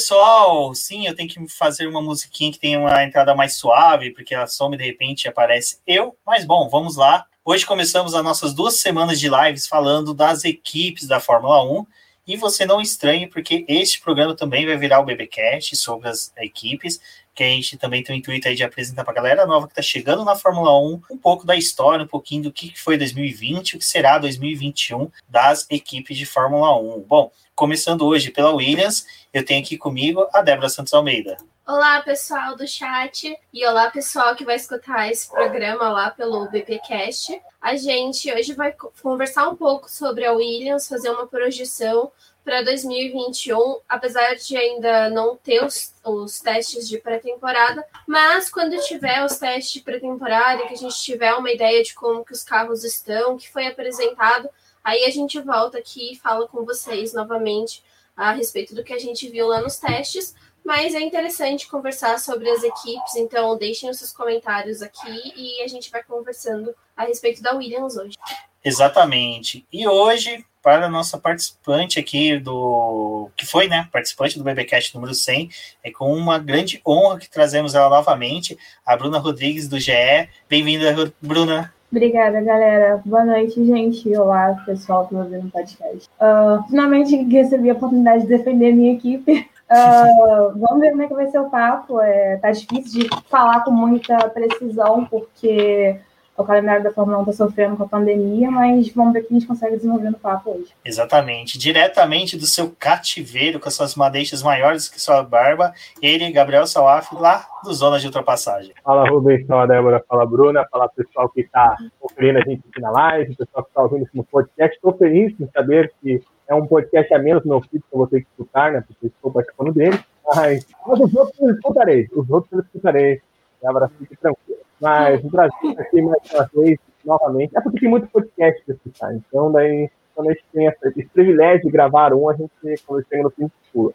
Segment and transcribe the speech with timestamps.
[0.00, 0.74] pessoal!
[0.74, 4.46] Sim, eu tenho que fazer uma musiquinha que tenha uma entrada mais suave, porque ela
[4.46, 6.16] some e de repente aparece eu.
[6.26, 7.26] Mas bom, vamos lá.
[7.44, 11.86] Hoje começamos as nossas duas semanas de lives falando das equipes da Fórmula 1.
[12.26, 16.98] E você não estranhe, porque este programa também vai virar o BBcast sobre as equipes,
[17.34, 19.72] que a gente também tem o intuito aí de apresentar para a galera nova que
[19.72, 23.76] está chegando na Fórmula 1 um pouco da história, um pouquinho do que foi 2020,
[23.76, 27.00] o que será 2021 das equipes de Fórmula 1.
[27.00, 31.36] Bom, começando hoje pela Williams, eu tenho aqui comigo a Débora Santos Almeida.
[31.66, 37.40] Olá, pessoal do chat e olá, pessoal que vai escutar esse programa lá pelo BPcast.
[37.60, 42.10] A gente hoje vai conversar um pouco sobre a Williams, fazer uma projeção
[42.44, 49.24] para 2021, apesar de ainda não ter os, os testes de pré-temporada, mas quando tiver
[49.24, 52.82] os testes de pré-temporada, que a gente tiver uma ideia de como que os carros
[52.82, 54.48] estão, que foi apresentado,
[54.82, 57.84] aí a gente volta aqui e fala com vocês novamente
[58.20, 62.50] a respeito do que a gente viu lá nos testes, mas é interessante conversar sobre
[62.50, 67.40] as equipes, então deixem os seus comentários aqui e a gente vai conversando a respeito
[67.40, 68.18] da Williams hoje.
[68.62, 69.66] Exatamente.
[69.72, 73.30] E hoje, para a nossa participante aqui do.
[73.34, 73.88] que foi, né?
[73.90, 75.48] Participante do BBcast número 100,
[75.82, 80.28] é com uma grande honra que trazemos ela novamente, a Bruna Rodrigues do GE.
[80.46, 81.72] Bem-vinda, Bruna.
[81.90, 83.02] Obrigada, galera.
[83.04, 84.16] Boa noite, gente.
[84.16, 86.08] Olá, pessoal que está ouvindo o podcast.
[86.20, 89.50] Uh, finalmente recebi a oportunidade de defender minha equipe.
[89.68, 92.00] Uh, vamos ver como é que vai ser o papo.
[92.00, 95.98] É, tá difícil de falar com muita precisão, porque
[96.40, 99.34] o calendário da Fórmula 1 está sofrendo com a pandemia, mas vamos ver o que
[99.34, 100.72] a gente consegue desenvolver no papo hoje.
[100.84, 101.58] Exatamente.
[101.58, 105.72] Diretamente do seu cativeiro, com as suas madeixas maiores que sua barba,
[106.02, 108.72] ele, Gabriel Salaf, lá do Zona de Ultrapassagem.
[108.82, 112.90] Fala, Rubens, fala, Débora, fala, Bruna, fala, pessoal que está conferindo a gente aqui na
[112.90, 114.76] live, pessoal que está ouvindo esse podcast.
[114.76, 117.98] Estou feliz em saber que é um podcast a menos no meu feed que eu
[117.98, 119.98] vou ter que escutar, né, porque estou participando dele.
[120.26, 123.20] Mas, mas os outros eu escutarei, os outros eu escutarei.
[123.62, 124.49] Débora, fique tranquilo.
[124.80, 129.14] Mas o Brasil aqui mais uma vez, novamente, é porque tem muito podcast para escutar.
[129.14, 132.50] Então, daí, quando a gente tem esse privilégio de gravar um, a gente,
[132.86, 133.92] quando chega no fim, pula.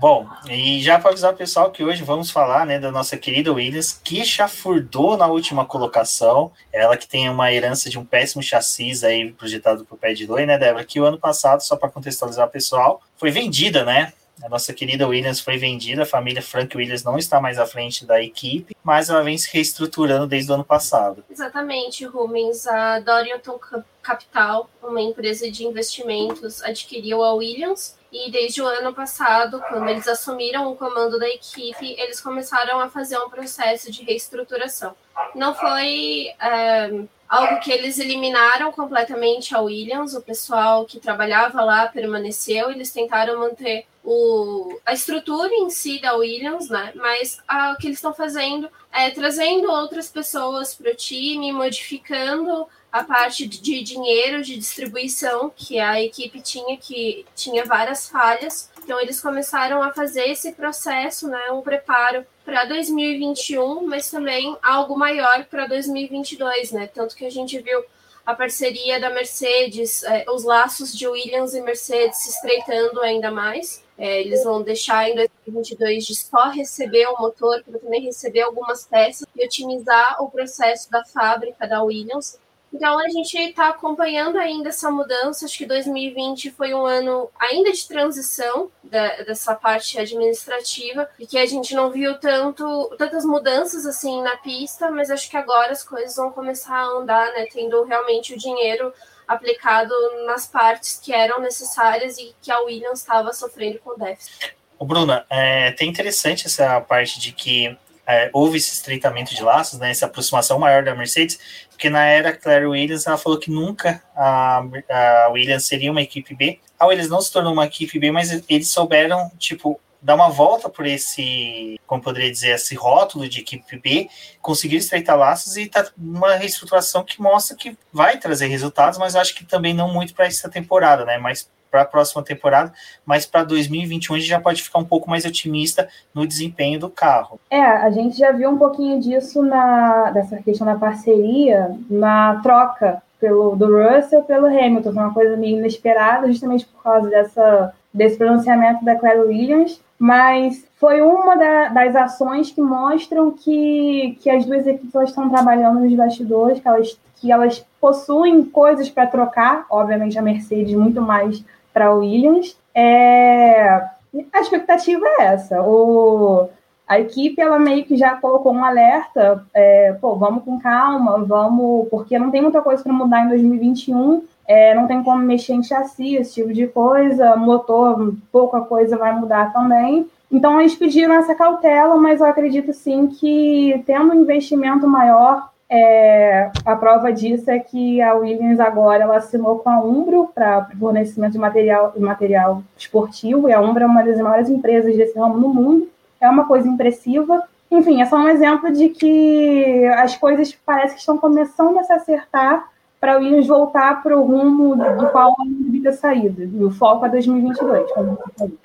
[0.00, 3.52] Bom, e já para avisar o pessoal que hoje vamos falar né, da nossa querida
[3.52, 6.50] Williams, que chafurdou na última colocação.
[6.72, 10.46] Ela que tem uma herança de um péssimo chassi aí projetado por Pé de Loi,
[10.46, 10.84] né, Débora?
[10.84, 14.12] Que o ano passado, só para contextualizar o pessoal, foi vendida, né?
[14.42, 18.04] A nossa querida Williams foi vendida, a família Frank Williams não está mais à frente
[18.04, 21.24] da equipe, mas ela vem se reestruturando desde o ano passado.
[21.30, 22.66] Exatamente, Rubens.
[22.66, 23.58] A Dorrington
[24.02, 30.08] Capital, uma empresa de investimentos, adquiriu a Williams e desde o ano passado, quando eles
[30.08, 34.94] assumiram o comando da equipe, eles começaram a fazer um processo de reestruturação.
[35.34, 36.90] Não foi é,
[37.28, 43.38] algo que eles eliminaram completamente a Williams, o pessoal que trabalhava lá permaneceu, eles tentaram
[43.38, 46.92] manter o, a estrutura em si da Williams, né?
[46.94, 52.66] Mas a, o que eles estão fazendo é trazendo outras pessoas para o time, modificando
[52.90, 58.70] a parte de dinheiro de distribuição que a equipe tinha que tinha várias falhas.
[58.88, 64.96] Então eles começaram a fazer esse processo, né, um preparo para 2021, mas também algo
[64.96, 66.86] maior para 2022, né?
[66.86, 67.84] Tanto que a gente viu
[68.24, 73.84] a parceria da Mercedes, é, os laços de Williams e Mercedes se estreitando ainda mais.
[73.98, 78.86] É, eles vão deixar em 2022 de só receber o motor para também receber algumas
[78.86, 82.38] peças e otimizar o processo da fábrica da Williams.
[82.72, 85.44] Então a gente está acompanhando ainda essa mudança.
[85.44, 91.38] Acho que 2020 foi um ano ainda de transição da, dessa parte administrativa e que
[91.38, 95.82] a gente não viu tanto tantas mudanças assim na pista, mas acho que agora as
[95.82, 97.46] coisas vão começar a andar, né?
[97.52, 98.92] Tendo realmente o dinheiro
[99.26, 99.94] aplicado
[100.26, 104.56] nas partes que eram necessárias e que a Williams estava sofrendo com déficit.
[104.80, 107.76] Bruna, é até interessante essa parte de que
[108.08, 111.38] é, houve esse estreitamento de laços, né, essa aproximação maior da Mercedes,
[111.68, 116.34] porque na era Claire Williams ela falou que nunca a, a Williams seria uma equipe
[116.34, 116.58] B.
[116.78, 120.70] A Williams não se tornou uma equipe B, mas eles souberam, tipo, dar uma volta
[120.70, 124.08] por esse, como poderia dizer, esse rótulo de equipe B,
[124.40, 129.34] conseguir estreitar laços e tá uma reestruturação que mostra que vai trazer resultados, mas acho
[129.34, 131.18] que também não muito para essa temporada, né?
[131.18, 132.72] Mas para a próxima temporada,
[133.04, 136.88] mas para 2021 a gente já pode ficar um pouco mais otimista no desempenho do
[136.88, 137.38] carro.
[137.50, 143.02] É, a gente já viu um pouquinho disso na dessa questão da parceria na troca
[143.20, 148.16] pelo do Russell pelo Hamilton, foi uma coisa meio inesperada, justamente por causa dessa desse
[148.16, 154.44] pronunciamento da Claire Williams, mas foi uma da, das ações que mostram que, que as
[154.44, 160.18] duas equipes estão trabalhando nos bastidores, que elas, que elas possuem coisas para trocar, obviamente
[160.18, 161.44] a Mercedes muito mais
[161.78, 162.58] para Williams.
[162.74, 163.84] É,
[164.32, 165.62] A expectativa é essa.
[165.62, 166.48] O,
[166.88, 171.88] a equipe ela meio que já colocou um alerta, é, pô, vamos com calma, vamos,
[171.88, 175.62] porque não tem muita coisa para mudar em 2021, é, não tem como mexer em
[175.62, 180.06] chassi, esse tipo de coisa, motor, pouca coisa vai mudar também.
[180.32, 186.50] Então eles pediram essa cautela, mas eu acredito sim que tendo um investimento maior, é,
[186.64, 191.32] a prova disso é que a Williams agora ela assinou com a Umbro para fornecimento
[191.32, 195.48] de material, material esportivo, e a Umbro é uma das maiores empresas desse ramo no
[195.48, 195.88] mundo
[196.20, 197.42] é uma coisa impressiva.
[197.70, 201.92] Enfim, é só um exemplo de que as coisas parece que estão começando a se
[201.92, 202.68] acertar
[203.00, 206.42] para o Williams voltar para o rumo do qual ela devia ter saído.
[206.42, 207.86] E o foco é 2022.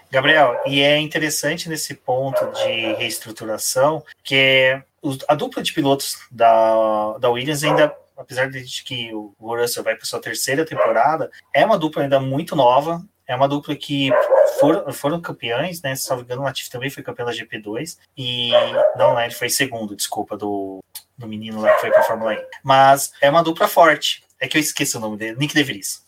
[0.09, 4.81] Gabriel, e é interessante nesse ponto de reestruturação que
[5.27, 10.05] a dupla de pilotos da, da Williams ainda apesar de que o Russell vai para
[10.05, 14.09] sua terceira temporada, é uma dupla ainda muito nova, é uma dupla que
[14.59, 15.95] foram, foram campeões, né?
[15.95, 17.97] Se não me engano, o Latif também foi campeão da GP2.
[18.17, 18.51] E.
[18.97, 19.25] Não, né?
[19.25, 20.83] Ele foi segundo, desculpa, do,
[21.17, 22.45] do menino lá que foi para a Fórmula E.
[22.63, 24.23] Mas é uma dupla forte.
[24.39, 26.03] É que eu esqueci o nome dele, Nick De Vries.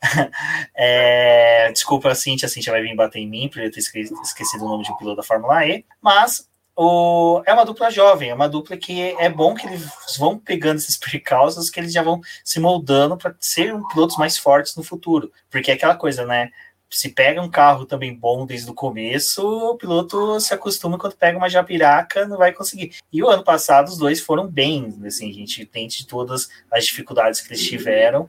[0.74, 4.64] é, desculpa a Cintia, a Cintia vai vir bater em mim por eu ter esquecido
[4.64, 8.34] o nome de um piloto da Fórmula E, mas o, é uma dupla jovem, é
[8.34, 9.86] uma dupla que é bom que eles
[10.18, 14.74] vão pegando esses percalços, que eles já vão se moldando para ser pilotos mais fortes
[14.76, 15.30] no futuro.
[15.50, 16.50] Porque é aquela coisa, né?
[16.88, 21.38] Se pega um carro também bom desde o começo, o piloto se acostuma quando pega
[21.38, 22.96] uma japiraca, não vai conseguir.
[23.12, 26.86] E o ano passado os dois foram bem, assim, a gente tem de todas as
[26.86, 28.28] dificuldades que eles tiveram,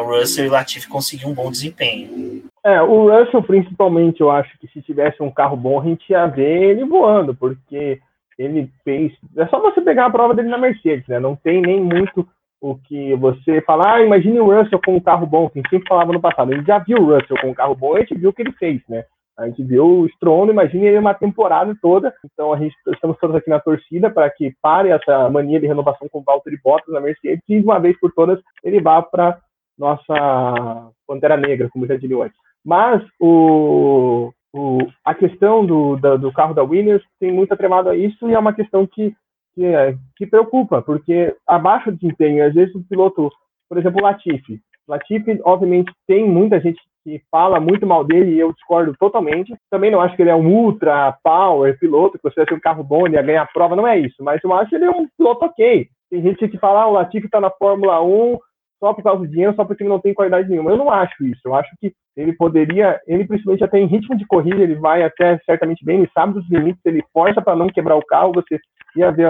[0.00, 2.44] o Russell e o Latifi conseguiram um bom desempenho.
[2.64, 6.26] É, o Russell, principalmente, eu acho que se tivesse um carro bom, a gente ia
[6.26, 8.00] ver ele voando, porque
[8.38, 9.12] ele fez.
[9.36, 11.18] É só você pegar a prova dele na Mercedes, né?
[11.18, 12.26] Não tem nem muito
[12.60, 15.70] o que você falar, ah, imagine o Russell com um carro bom, que a gente
[15.70, 16.52] sempre falava no passado.
[16.52, 18.32] A gente já viu o Russell com um carro bom e a gente viu o
[18.32, 19.04] que ele fez, né?
[19.38, 22.14] A gente viu o Strono, imagine ele uma temporada toda.
[22.24, 26.06] Então a gente estamos todos aqui na torcida para que pare essa mania de renovação
[26.10, 29.38] com o Valtteri Bottas na Mercedes e de uma vez por todas ele vá para
[29.78, 32.36] nossa Pantera Negra, como já diria antes.
[32.64, 37.96] Mas o, o, a questão do, da, do carro da Williams tem muito atrelado a
[37.96, 39.14] isso e é uma questão que,
[39.54, 43.30] que, é, que preocupa, porque abaixo do desempenho, às vezes o piloto,
[43.68, 44.60] por exemplo, o Latifi.
[44.86, 49.54] Latifi, obviamente, tem muita gente que fala muito mal dele e eu discordo totalmente.
[49.70, 52.60] Também não acho que ele é um ultra power piloto, que você vai ter um
[52.60, 54.22] carro bom e ia ganhar a prova, não é isso.
[54.22, 55.88] Mas eu acho que ele é um piloto ok.
[56.10, 58.38] Tem gente que fala, ah, o Latifi está na Fórmula 1
[58.80, 60.70] só por causa do dinheiro, só porque ele não tem qualidade nenhuma.
[60.70, 61.42] Eu não acho isso.
[61.44, 65.38] Eu acho que ele poderia, ele principalmente até em ritmo de corrida, ele vai até
[65.44, 68.32] certamente bem, ele sabe dos limites, ele força para não quebrar o carro.
[68.32, 68.58] Você
[68.96, 69.28] ia ver,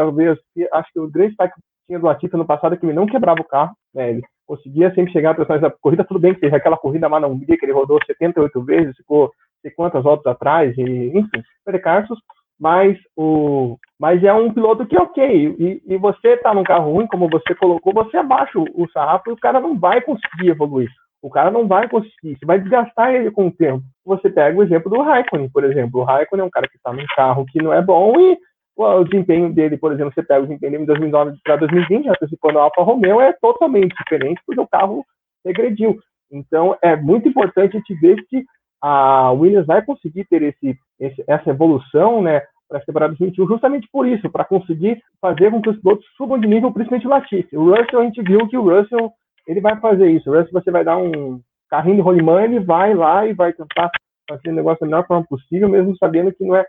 [0.72, 3.06] acho que o grande destaque que tinha do Latifi no passado é que ele não
[3.06, 4.10] quebrava o carro, né?
[4.10, 7.26] Ele conseguia sempre chegar a da corrida, tudo bem que teve aquela corrida lá na
[7.26, 9.30] Hungria que ele rodou 78 vezes, ficou
[9.62, 12.18] sei quantas voltas atrás, e, enfim, percalços,
[12.60, 15.56] mas o mas é um piloto que ok.
[15.58, 19.30] E, e você está num carro ruim como você colocou você abaixa o, o sarrafo
[19.30, 20.90] e o cara não vai conseguir evoluir.
[21.22, 23.82] O cara não vai conseguir você vai desgastar ele com o tempo.
[24.04, 26.00] Você pega o exemplo do Raikkonen por exemplo.
[26.00, 28.38] O Raikkonen é um cara que está num carro que não é bom e
[28.76, 32.58] o desempenho dele por exemplo você pega o desempenho dele em 2009 para 2020 antecipando
[32.58, 35.04] a Alfa Romeo é totalmente diferente porque o carro
[35.44, 35.98] regrediu.
[36.30, 38.44] Então é muito importante a gente ver se
[38.80, 43.88] a Williams vai conseguir ter esse, esse essa evolução, né, para a temporada 2021, justamente
[43.92, 47.56] por isso, para conseguir fazer com que os pilotos subam de nível, principalmente o Latifi.
[47.56, 49.10] O Russell, a gente viu que o Russell,
[49.46, 50.30] ele vai fazer isso.
[50.30, 53.90] O Russell, você vai dar um carrinho de rolimã, ele vai lá e vai tentar
[54.28, 56.64] fazer o negócio da melhor forma possível, mesmo sabendo que não é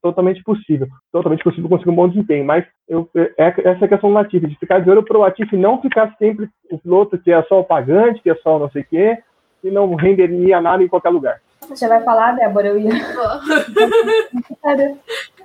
[0.00, 4.46] totalmente possível, totalmente possível conseguir um bom desempenho, mas eu, é, essa questão do Latifi,
[4.46, 7.60] de ficar de olho para o Latifi não ficar sempre o piloto que é só
[7.60, 9.18] o pagante, que é só não sei o quê,
[9.64, 11.40] e não renderia nada em qualquer lugar.
[11.68, 12.68] Você vai falar, Débora?
[12.68, 12.92] Eu ia.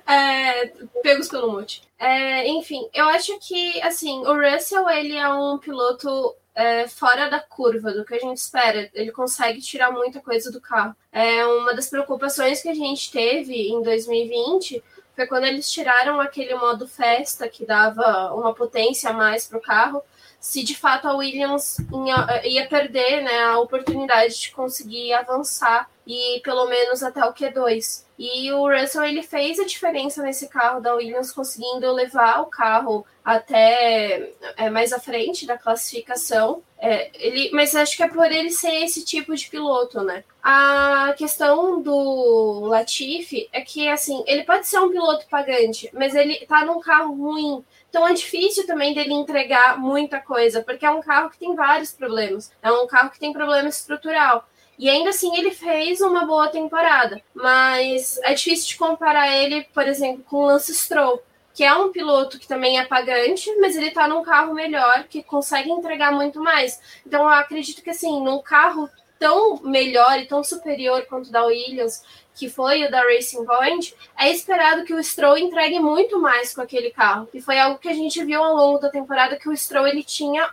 [0.06, 0.66] é,
[1.02, 1.82] pegos pelo mute.
[1.98, 7.40] É, enfim, eu acho que assim, o Russell ele é um piloto é, fora da
[7.40, 8.90] curva do que a gente espera.
[8.92, 10.94] Ele consegue tirar muita coisa do carro.
[11.10, 14.82] É uma das preocupações que a gente teve em 2020
[15.20, 19.60] foi quando eles tiraram aquele modo festa que dava uma potência a mais para o
[19.60, 20.02] carro
[20.40, 26.40] se de fato a Williams ia, ia perder né, a oportunidade de conseguir avançar e
[26.42, 28.04] pelo menos até o Q2.
[28.18, 33.06] E o Russell ele fez a diferença nesse carro da Williams, conseguindo levar o carro
[33.24, 36.62] até é, mais à frente da classificação.
[36.78, 40.24] É, ele, mas acho que é por ele ser esse tipo de piloto, né?
[40.42, 46.44] A questão do Latifi é que assim ele pode ser um piloto pagante, mas ele
[46.46, 47.64] tá num carro ruim.
[47.88, 51.92] Então é difícil também dele entregar muita coisa, porque é um carro que tem vários
[51.92, 52.52] problemas.
[52.62, 54.46] É um carro que tem problema estrutural.
[54.80, 57.22] E ainda assim ele fez uma boa temporada.
[57.34, 61.22] Mas é difícil de comparar ele, por exemplo, com o Lance Stroll,
[61.52, 65.22] que é um piloto que também é pagante, mas ele está num carro melhor, que
[65.22, 66.80] consegue entregar muito mais.
[67.06, 71.44] Então eu acredito que assim, num carro tão melhor e tão superior quanto o da
[71.44, 72.02] Williams,
[72.34, 76.62] que foi o da Racing Point, é esperado que o Stroll entregue muito mais com
[76.62, 77.28] aquele carro.
[77.34, 80.02] E foi algo que a gente viu ao longo da temporada que o Stroll ele
[80.02, 80.50] tinha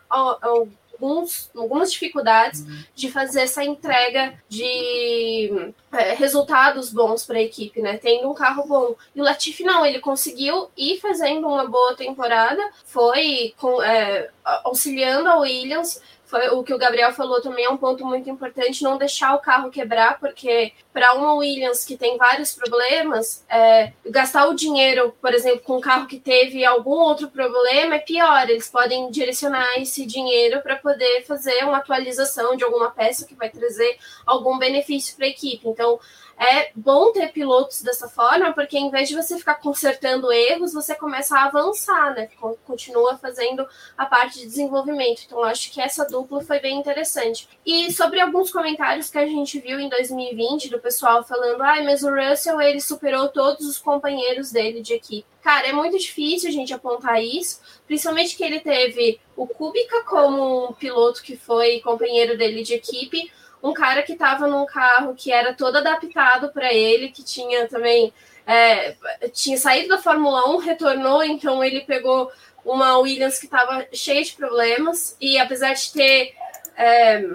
[1.00, 2.84] alguns, algumas dificuldades uhum.
[2.96, 7.98] de fazer essa entrega de é, resultados bons para a equipe, né?
[7.98, 8.96] Tendo um carro bom.
[9.16, 14.30] E o Latifi não, ele conseguiu ir fazendo uma boa temporada, foi com, é,
[14.64, 18.84] auxiliando a Williams foi o que o Gabriel falou também é um ponto muito importante,
[18.84, 24.48] não deixar o carro quebrar, porque para uma Williams que tem vários problemas, é, gastar
[24.48, 28.50] o dinheiro, por exemplo, com um carro que teve algum outro problema é pior.
[28.50, 33.52] Eles podem direcionar esse dinheiro para poder fazer uma atualização de alguma peça que vai
[33.52, 35.70] trazer algum benefício para a equipe.
[35.70, 36.00] Então,
[36.38, 40.94] é bom ter pilotos dessa forma, porque em vez de você ficar consertando erros, você
[40.94, 42.30] começa a avançar, né?
[42.64, 45.24] Continua fazendo a parte de desenvolvimento.
[45.26, 47.50] Então, acho que essa dupla foi bem interessante.
[47.66, 52.02] E sobre alguns comentários que a gente viu em 2020 do pessoal falando, ah, mas
[52.02, 55.28] o Russell ele superou todos os companheiros dele de equipe.
[55.44, 60.70] Cara, é muito difícil a gente apontar isso, principalmente que ele teve o Kubica como
[60.70, 63.30] um piloto que foi companheiro dele de equipe,
[63.62, 68.14] um cara que estava num carro que era todo adaptado para ele, que tinha também
[68.46, 68.96] é,
[69.34, 72.32] tinha saído da Fórmula 1, retornou, então ele pegou
[72.64, 76.34] uma Williams que estava cheia de problemas e apesar de ter
[76.78, 77.26] é,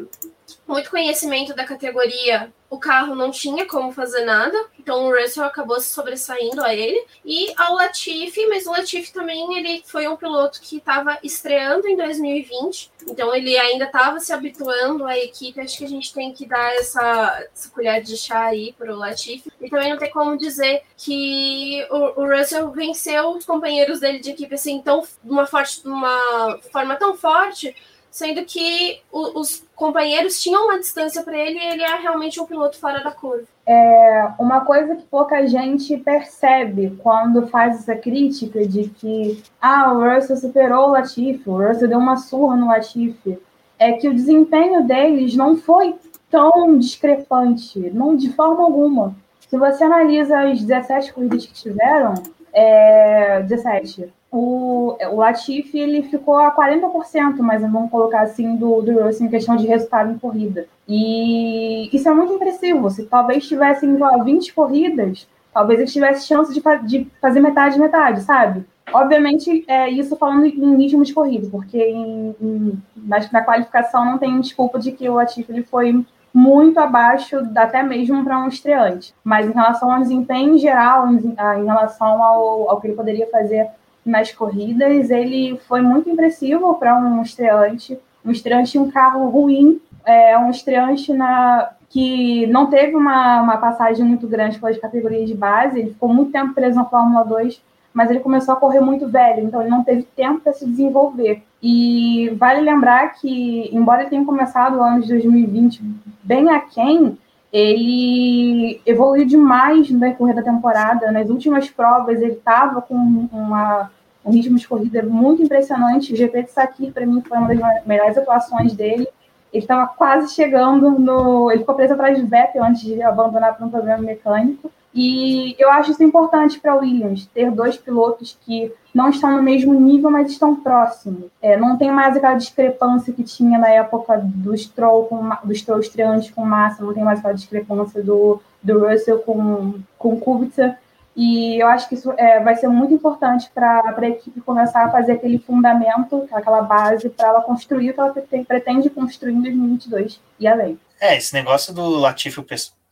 [0.66, 5.78] muito conhecimento da categoria, o carro não tinha como fazer nada, então o Russell acabou
[5.78, 7.04] se sobressaindo a ele.
[7.22, 11.94] E ao Latifi, mas o Latifi também ele foi um piloto que estava estreando em
[11.94, 15.60] 2020, então ele ainda estava se habituando à equipe.
[15.60, 18.96] Acho que a gente tem que dar essa, essa colher de chá aí para o
[18.96, 19.52] Latifi.
[19.60, 24.30] E também não tem como dizer que o, o, Russell venceu os companheiros dele de
[24.30, 27.76] equipe assim tão uma forte, uma forma tão forte
[28.12, 32.46] sendo que o, os companheiros tinham uma distância para ele e ele é realmente um
[32.46, 33.44] piloto fora da curva.
[33.66, 40.04] É uma coisa que pouca gente percebe quando faz essa crítica de que ah, o
[40.04, 43.38] Russell superou o Latifi, o Russell deu uma surra no Latifi,
[43.78, 45.94] é que o desempenho deles não foi
[46.30, 49.16] tão discrepante, não de forma alguma.
[49.48, 52.14] Se você analisa as 17 corridas que tiveram,
[52.52, 59.04] é, 17, o, o Latifi ele ficou a 40%, mas vamos colocar assim, do, do
[59.04, 60.66] Russell em questão de resultado em corrida.
[60.88, 62.88] E isso é muito impressivo.
[62.90, 68.64] Se talvez tivessem 20 corridas, talvez ele tivesse chance de, de fazer metade metade, sabe?
[68.90, 74.18] Obviamente, é isso falando em ritmo de corrida, porque em, em, na, na, qualificação não
[74.18, 79.14] tem desculpa de que o Latifi ele foi muito abaixo, até mesmo para um estreante.
[79.22, 83.28] Mas em relação ao desempenho em geral, em, em relação ao, ao que ele poderia
[83.30, 83.68] fazer
[84.04, 90.36] nas corridas, ele foi muito impressivo para um estreante, um estreante um carro ruim, é
[90.38, 95.78] um estreante na que não teve uma, uma passagem muito grande pelas categorias de base,
[95.78, 97.60] ele ficou muito tempo preso na Fórmula 2,
[97.92, 101.42] mas ele começou a correr muito velho, então ele não teve tempo para se desenvolver.
[101.62, 105.82] E vale lembrar que, embora ele tenha começado o ano de 2020
[106.22, 107.18] bem aquém,
[107.52, 111.12] ele evoluiu demais no decorrer da temporada.
[111.12, 113.90] Nas últimas provas, ele estava com uma,
[114.24, 116.14] um ritmo de corrida muito impressionante.
[116.14, 119.06] O GP de Sakir, para mim, foi uma das melhores atuações dele.
[119.52, 121.50] Ele estava quase chegando no.
[121.50, 124.72] Ele ficou preso atrás de Vettel antes de abandonar por um problema mecânico.
[124.94, 129.72] E eu acho isso importante para Williams, ter dois pilotos que não estão no mesmo
[129.72, 131.30] nível, mas estão próximos.
[131.40, 135.80] É, não tem mais aquela discrepância que tinha na época do Stroll, com, do Stroll
[135.80, 140.78] estreante com Massa, não tem mais aquela discrepância do, do Russell com, com Kubica.
[141.14, 144.90] E eu acho que isso é, vai ser muito importante para a equipe começar a
[144.90, 148.14] fazer aquele fundamento, aquela base, para ela construir o que ela
[148.46, 150.78] pretende construir em 2022 e além.
[151.00, 152.42] É, esse negócio do Latifi,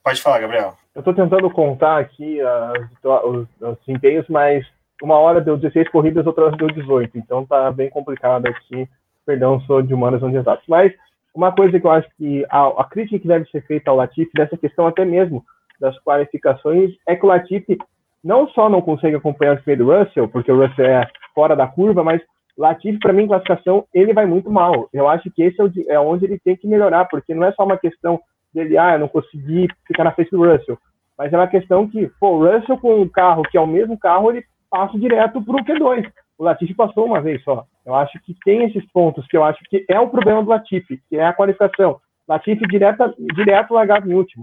[0.03, 0.75] pode falar, Gabriel.
[0.95, 4.67] Eu estou tentando contar aqui uh, os, os desempenhos, mas
[5.03, 7.19] uma hora deu 16 corridas, outra deu 18.
[7.19, 8.89] Então tá bem complicado aqui.
[9.25, 10.63] Perdão, sou de humanas onde exato.
[10.69, 10.93] Mas
[11.35, 14.31] uma coisa que eu acho que a, a, crítica que deve ser feita ao Latifi,
[14.35, 15.45] dessa questão até mesmo
[15.81, 17.79] das qualificações, é que o Latifi
[18.23, 22.05] não só não consegue acompanhar o do Russell, porque o Russell é fora da curva,
[22.05, 22.21] mas
[22.59, 24.89] Latifi, para mim, em classificação, ele vai muito mal.
[24.93, 27.65] Eu acho que esse é, é onde ele tem que melhorar, porque não é só
[27.65, 28.21] uma questão
[28.53, 30.77] dele, ah, eu não consegui ficar na frente do Russell.
[31.17, 33.99] Mas é uma questão que, pô, o Russell com um carro que é o mesmo
[33.99, 36.11] carro, ele passa direto para o Q2.
[36.39, 37.67] O Latifi passou uma vez só.
[37.85, 41.01] Eu acho que tem esses pontos que eu acho que é o problema do Latifi,
[41.09, 42.01] que é a qualificação.
[42.27, 44.43] Latifi direto, direto largava em último.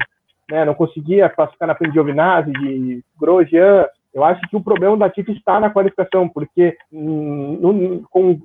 [0.52, 0.66] Né?
[0.66, 3.86] Não conseguia classificar na frente de Giovinazzi, de Grosjean.
[4.14, 8.42] Eu acho que o problema do Latifi está na qualificação, porque hum, não, com,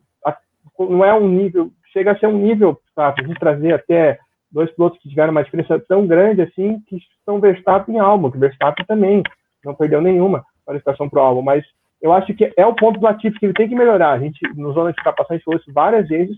[0.78, 4.18] não é um nível, chega a ser um nível a gente trazer até
[4.50, 8.38] dois pilotos que tiveram uma diferença tão grande assim, que são Verstappen e Albon, que
[8.38, 9.22] Verstappen também
[9.64, 11.64] não perdeu nenhuma qualificação para o Albon, mas
[12.00, 14.12] eu acho que é o ponto do Latifi que ele tem que melhorar.
[14.12, 16.36] A gente, no Zona de Ultrapassagem, falou isso várias vezes,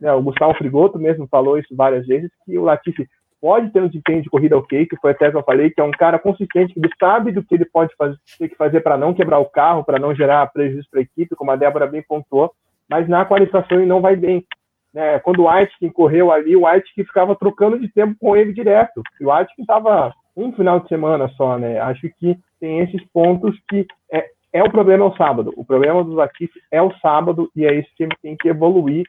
[0.00, 3.08] né, o Gustavo Frigoto mesmo falou isso várias vezes, que o Latifi
[3.40, 5.84] pode ter um desempenho de corrida ok, que foi até que eu falei, que é
[5.84, 8.96] um cara consistente, que ele sabe do que ele pode fazer, ter que fazer para
[8.96, 12.02] não quebrar o carro, para não gerar prejuízo para a equipe, como a Débora bem
[12.02, 12.52] pontuou,
[12.88, 14.44] mas na qualificação ele não vai bem.
[14.92, 15.18] Né?
[15.20, 19.02] Quando o Aitken correu ali, o Aitken ficava trocando de tempo com ele direto.
[19.20, 21.80] E o Aitken estava um final de semana só, né?
[21.80, 25.52] Acho que tem esses pontos que é, é o problema é o sábado.
[25.56, 29.04] O problema do Latifi é o sábado e é isso que tem que evoluir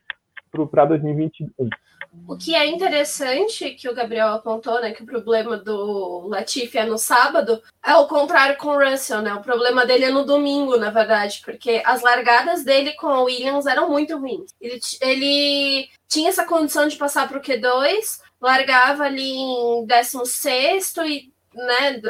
[0.71, 1.69] para 2021.
[2.27, 6.85] O que é interessante que o Gabriel apontou, né, que o problema do Latifi é
[6.85, 9.31] no sábado, é o contrário com o Russell, né?
[9.35, 13.67] O problema dele é no domingo, na verdade, porque as largadas dele com o Williams
[13.67, 14.51] eram muito ruins.
[14.59, 21.33] Ele, ele tinha essa condição de passar para o Q2, largava ali em 16 e
[21.53, 22.01] né,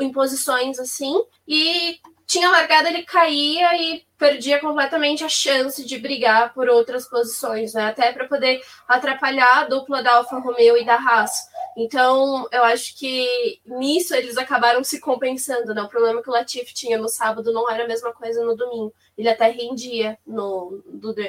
[0.00, 1.14] em posições assim,
[1.48, 7.74] e tinha largado, ele caía e perdia completamente a chance de brigar por outras posições,
[7.74, 7.86] né?
[7.86, 11.32] Até para poder atrapalhar a dupla da Alfa Romeo e da Haas.
[11.76, 15.82] Então, eu acho que nisso eles acabaram se compensando, né?
[15.82, 18.94] O problema que o Latifi tinha no sábado não era a mesma coisa no domingo.
[19.18, 20.82] Ele até rendia no,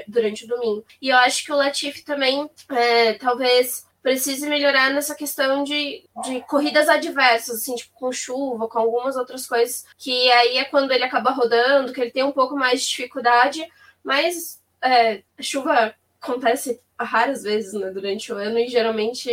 [0.08, 0.86] durante o domingo.
[1.02, 6.40] E eu acho que o Latifi também, é, talvez precise melhorar nessa questão de, de
[6.42, 11.04] corridas adversas, assim, tipo com chuva, com algumas outras coisas, que aí é quando ele
[11.04, 13.68] acaba rodando, que ele tem um pouco mais de dificuldade,
[14.04, 19.30] mas é, chuva acontece raras vezes né, durante o ano e geralmente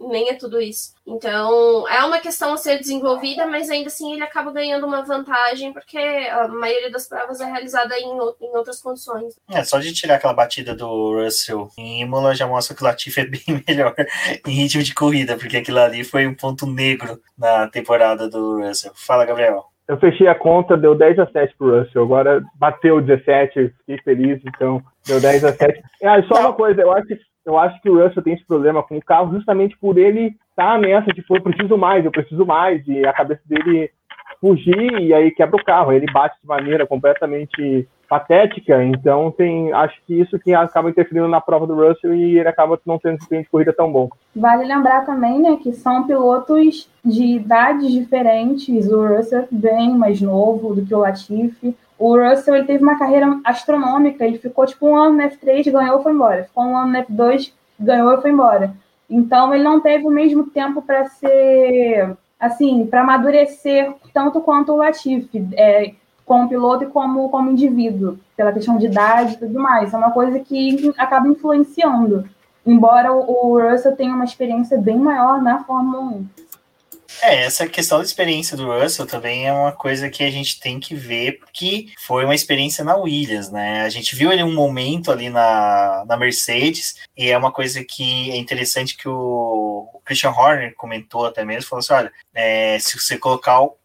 [0.00, 0.94] nem é tudo isso.
[1.06, 5.72] Então é uma questão a ser desenvolvida, mas ainda assim ele acaba ganhando uma vantagem
[5.72, 9.34] porque a maioria das provas é realizada em, em outras condições.
[9.48, 13.20] É, só de tirar aquela batida do Russell em Imola já mostra que o Latifi
[13.20, 13.94] é bem melhor
[14.46, 18.92] em ritmo de corrida, porque aquilo ali foi um ponto negro na temporada do Russell.
[18.94, 19.69] Fala, Gabriel.
[19.90, 22.04] Eu fechei a conta, deu 10 a 7 pro Russell.
[22.04, 25.82] Agora bateu 17, fiquei feliz, então deu 10 a 7.
[26.04, 27.08] Ah, só uma coisa, eu acho,
[27.44, 30.74] eu acho que o Russell tem esse problema com o carro justamente por ele estar
[30.74, 33.90] tá nessa, tipo, eu preciso mais, eu preciso mais, e a cabeça dele
[34.40, 35.92] fugir e aí quebra o carro.
[35.92, 41.40] Ele bate de maneira completamente patética, então tem, acho que isso que acaba interferindo na
[41.40, 44.08] prova do Russell e ele acaba não tendo desempenho de corrida tão bom.
[44.34, 48.90] Vale lembrar também, né, que são pilotos de idades diferentes.
[48.90, 51.76] O Russell bem mais novo do que o Latifi.
[51.96, 56.00] O Russell ele teve uma carreira astronômica, ele ficou tipo um ano no F3, ganhou
[56.00, 56.44] e foi embora.
[56.44, 58.74] Ficou um ano no F2, ganhou e foi embora.
[59.08, 64.78] Então ele não teve o mesmo tempo para ser assim, para amadurecer tanto quanto o
[64.78, 65.46] Latifi.
[65.52, 65.92] É,
[66.30, 69.92] como piloto e como, como indivíduo, pela questão de idade e tudo mais.
[69.92, 72.24] É uma coisa que acaba influenciando.
[72.64, 76.26] Embora o, Russell tenha uma experiência bem maior na Fórmula 1.
[77.22, 80.78] É, essa questão da experiência do Russell também é uma coisa que a gente tem
[80.78, 83.82] que ver, porque foi uma experiência na Williams, né?
[83.82, 88.30] A gente viu ele um momento ali na, na Mercedes, e é uma coisa que
[88.30, 92.96] é interessante que o, o Christian Horner comentou até mesmo, falou assim, olha, é, se
[92.96, 93.79] você colocar o,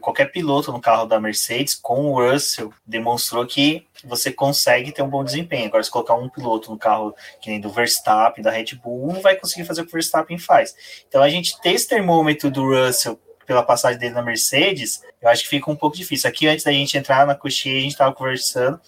[0.00, 5.08] qualquer piloto no carro da Mercedes com o Russell demonstrou que você consegue ter um
[5.08, 5.66] bom desempenho.
[5.66, 9.20] Agora, se colocar um piloto no carro que nem do Verstappen, da Red Bull, não
[9.20, 10.74] vai conseguir fazer o que o Verstappen faz.
[11.08, 15.42] Então, a gente ter esse termômetro do Russell pela passagem dele na Mercedes, eu acho
[15.42, 16.28] que fica um pouco difícil.
[16.28, 18.80] Aqui, antes da gente entrar na coxinha, a gente estava conversando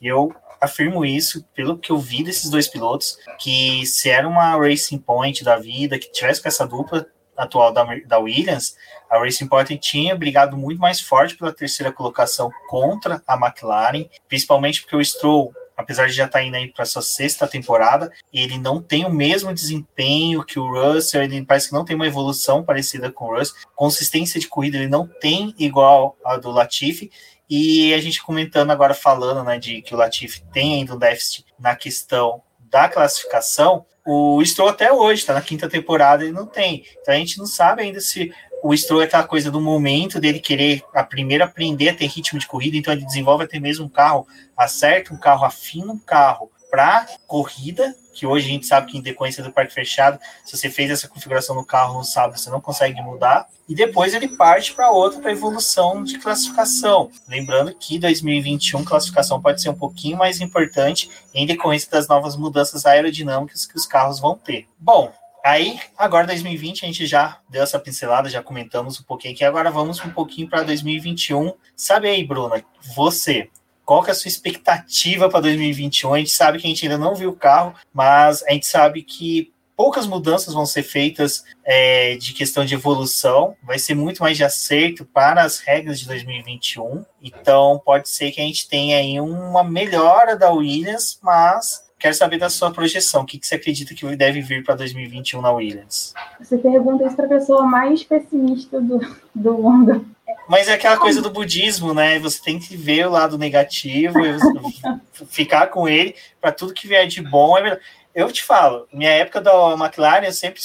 [0.00, 4.56] e eu afirmo isso pelo que eu vi desses dois pilotos, que se era uma
[4.56, 8.76] Racing Point da vida, que tivesse com essa dupla atual da, da Williams,
[9.08, 14.82] a Racing Point tinha brigado muito mais forte pela terceira colocação contra a McLaren, principalmente
[14.82, 18.80] porque o Stroll, apesar de já estar tá indo para sua sexta temporada, ele não
[18.82, 23.10] tem o mesmo desempenho que o Russell, ele parece que não tem uma evolução parecida
[23.10, 27.10] com o Russell, consistência de corrida ele não tem igual a do Latifi,
[27.48, 31.44] e a gente comentando agora, falando né, de que o Latifi tem ainda um déficit
[31.58, 36.84] na questão da classificação, o Stroll até hoje está na quinta temporada e não tem.
[37.00, 38.32] Então a gente não sabe ainda se
[38.62, 42.38] o Stroll é aquela coisa do momento dele querer a primeira aprender a ter ritmo
[42.38, 46.50] de corrida, então ele desenvolve até mesmo um carro, acerta um carro, afina um carro
[46.70, 50.68] para corrida, que hoje a gente sabe que em decorrência do parque fechado, se você
[50.68, 54.72] fez essa configuração no carro no sábado, você não consegue mudar, e depois ele parte
[54.72, 57.10] para outra para evolução de classificação.
[57.28, 62.84] Lembrando que 2021 classificação pode ser um pouquinho mais importante em decorrência das novas mudanças
[62.84, 64.66] aerodinâmicas que os carros vão ter.
[64.78, 69.42] Bom, Aí, agora 2020, a gente já deu essa pincelada, já comentamos um pouquinho aqui.
[69.42, 71.54] Agora vamos um pouquinho para 2021.
[71.74, 72.62] Sabe aí, Bruna,
[72.94, 73.48] você,
[73.90, 76.14] qual que é a sua expectativa para 2021?
[76.14, 79.02] A gente sabe que a gente ainda não viu o carro, mas a gente sabe
[79.02, 84.36] que poucas mudanças vão ser feitas é, de questão de evolução, vai ser muito mais
[84.36, 87.04] de acerto para as regras de 2021.
[87.20, 92.38] Então, pode ser que a gente tenha aí uma melhora da Williams, mas Quero saber
[92.38, 93.22] da sua projeção.
[93.22, 96.14] O que, que você acredita que deve vir para 2021 na Williams?
[96.38, 99.00] Você pergunta isso para a pessoa mais pessimista do,
[99.34, 100.06] do mundo.
[100.48, 102.18] Mas é aquela coisa do budismo, né?
[102.18, 104.36] Você tem que ver o lado negativo e
[105.26, 107.56] ficar com ele para tudo que vier de bom.
[107.58, 107.78] É
[108.14, 110.60] eu te falo, minha época da McLaren eu sempre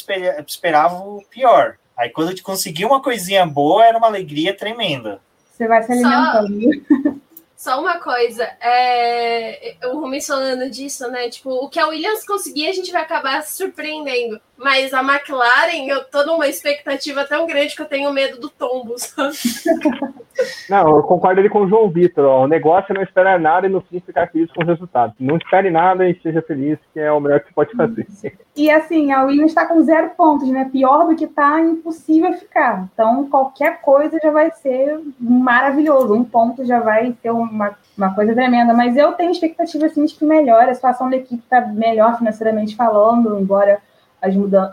[0.48, 1.78] esperava o pior.
[1.96, 5.22] Aí quando eu consegui uma coisinha boa, era uma alegria tremenda.
[5.52, 7.22] Você vai se alimentando.
[7.56, 9.76] Só uma coisa, é...
[9.86, 11.30] o Rumi falando disso, né?
[11.30, 14.40] Tipo, o que a Williams conseguir, a gente vai acabar se surpreendendo.
[14.58, 18.98] Mas a McLaren, eu tô numa expectativa tão grande que eu tenho medo do tombo,
[18.98, 19.36] sabe?
[20.70, 22.26] Não, eu concordo ali com o João Vitor.
[22.26, 25.16] O negócio é não esperar nada e no fim ficar feliz com os resultados.
[25.20, 28.08] Não espere nada e seja feliz, que é o melhor que você pode fazer.
[28.56, 30.70] E assim, a Williams está com zero pontos, né?
[30.72, 32.88] Pior do que tá, impossível ficar.
[32.94, 36.14] Então, qualquer coisa já vai ser maravilhoso.
[36.14, 38.74] Um ponto já vai ser uma, uma coisa tremenda.
[38.74, 40.72] Mas eu tenho expectativa, assim, de que melhore.
[40.72, 43.80] A situação da equipe está melhor financeiramente falando, embora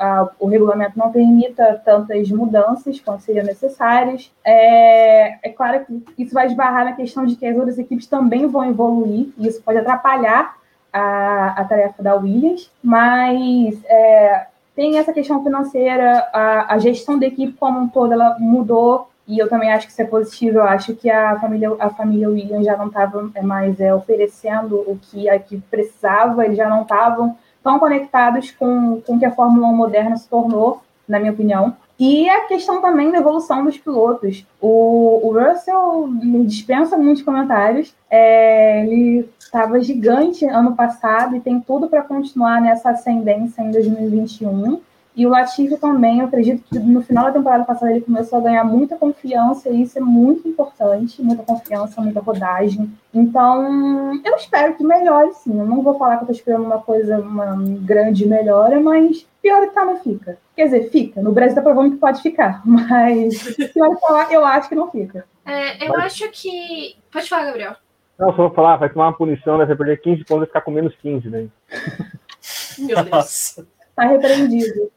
[0.00, 4.30] a, o regulamento não permita tantas mudanças quanto seriam necessárias.
[4.44, 8.46] É, é claro que isso vai esbarrar na questão de que as outras equipes também
[8.46, 10.56] vão evoluir, e isso pode atrapalhar
[10.92, 17.26] a, a tarefa da Williams, mas é, tem essa questão financeira, a, a, gestão da
[17.26, 20.58] equipe como um todo ela mudou, e eu também acho que isso é positivo.
[20.58, 24.98] Eu acho que a família, a família Williams já não estava mais é, oferecendo o
[25.00, 29.30] que a equipe precisava, eles já não estavam tão conectados com, com o que a
[29.30, 31.76] Fórmula 1 moderna se tornou, na minha opinião.
[31.98, 34.44] E a questão também da evolução dos pilotos.
[34.60, 37.94] O, o Russell me dispensa muitos comentários.
[38.10, 44.80] É, ele estava gigante ano passado e tem tudo para continuar nessa ascendência em 2021.
[45.14, 48.42] E o Latifi também, eu acredito que no final da temporada passada ele começou a
[48.42, 52.90] ganhar muita confiança, e isso é muito importante, muita confiança, muita rodagem.
[53.12, 55.58] Então, eu espero que melhore, sim.
[55.58, 59.68] Eu não vou falar que eu tô esperando uma coisa, uma grande melhora, mas pior
[59.68, 60.38] que tá, não fica.
[60.56, 61.20] Quer dizer, fica.
[61.20, 64.90] No Brasil tá provando que pode ficar, mas pior que lá, eu acho que não
[64.90, 65.26] fica.
[65.44, 66.96] É, eu acho que.
[67.12, 67.76] Pode falar, Gabriel.
[68.18, 69.66] Não, só vou falar, vai tomar uma punição, né?
[69.66, 71.48] Vai perder 15 pontos e ficar com menos 15, né?
[72.78, 73.10] Meu Deus.
[73.10, 73.66] Nossa.
[73.94, 74.90] Tá repreendido.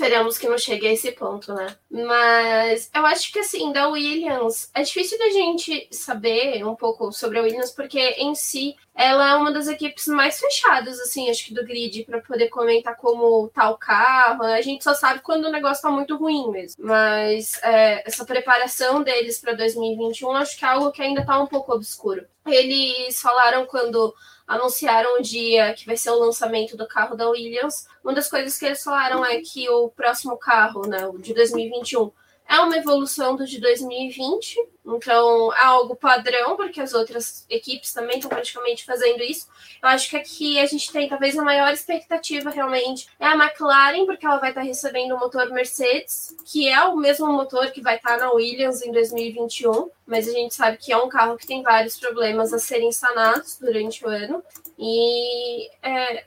[0.00, 1.76] Esperamos que não chegue a esse ponto, né?
[1.90, 7.38] Mas eu acho que assim, da Williams, é difícil da gente saber um pouco sobre
[7.38, 11.54] a Williams, porque em si ela é uma das equipes mais fechadas, assim, acho que
[11.54, 14.42] do grid, para poder comentar como tá o carro.
[14.42, 16.82] A gente só sabe quando o negócio tá muito ruim mesmo.
[16.82, 21.46] Mas é, essa preparação deles para 2021 acho que é algo que ainda tá um
[21.46, 22.26] pouco obscuro.
[22.46, 24.14] Eles falaram quando
[24.50, 27.86] anunciaram o dia que vai ser o lançamento do carro da Williams.
[28.02, 32.10] Uma das coisas que eles falaram é que o próximo carro, né, o de 2021,
[32.48, 34.56] é uma evolução do de 2020,
[34.96, 39.48] então é algo padrão, porque as outras equipes também estão praticamente fazendo isso.
[39.82, 44.06] Eu acho que aqui a gente tem talvez a maior expectativa realmente é a McLaren,
[44.06, 47.96] porque ela vai estar recebendo o motor Mercedes, que é o mesmo motor que vai
[47.96, 51.62] estar na Williams em 2021, mas a gente sabe que é um carro que tem
[51.62, 54.42] vários problemas a serem sanados durante o ano.
[54.78, 56.24] E é,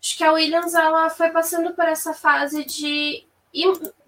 [0.00, 3.26] acho que a Williams ela foi passando por essa fase de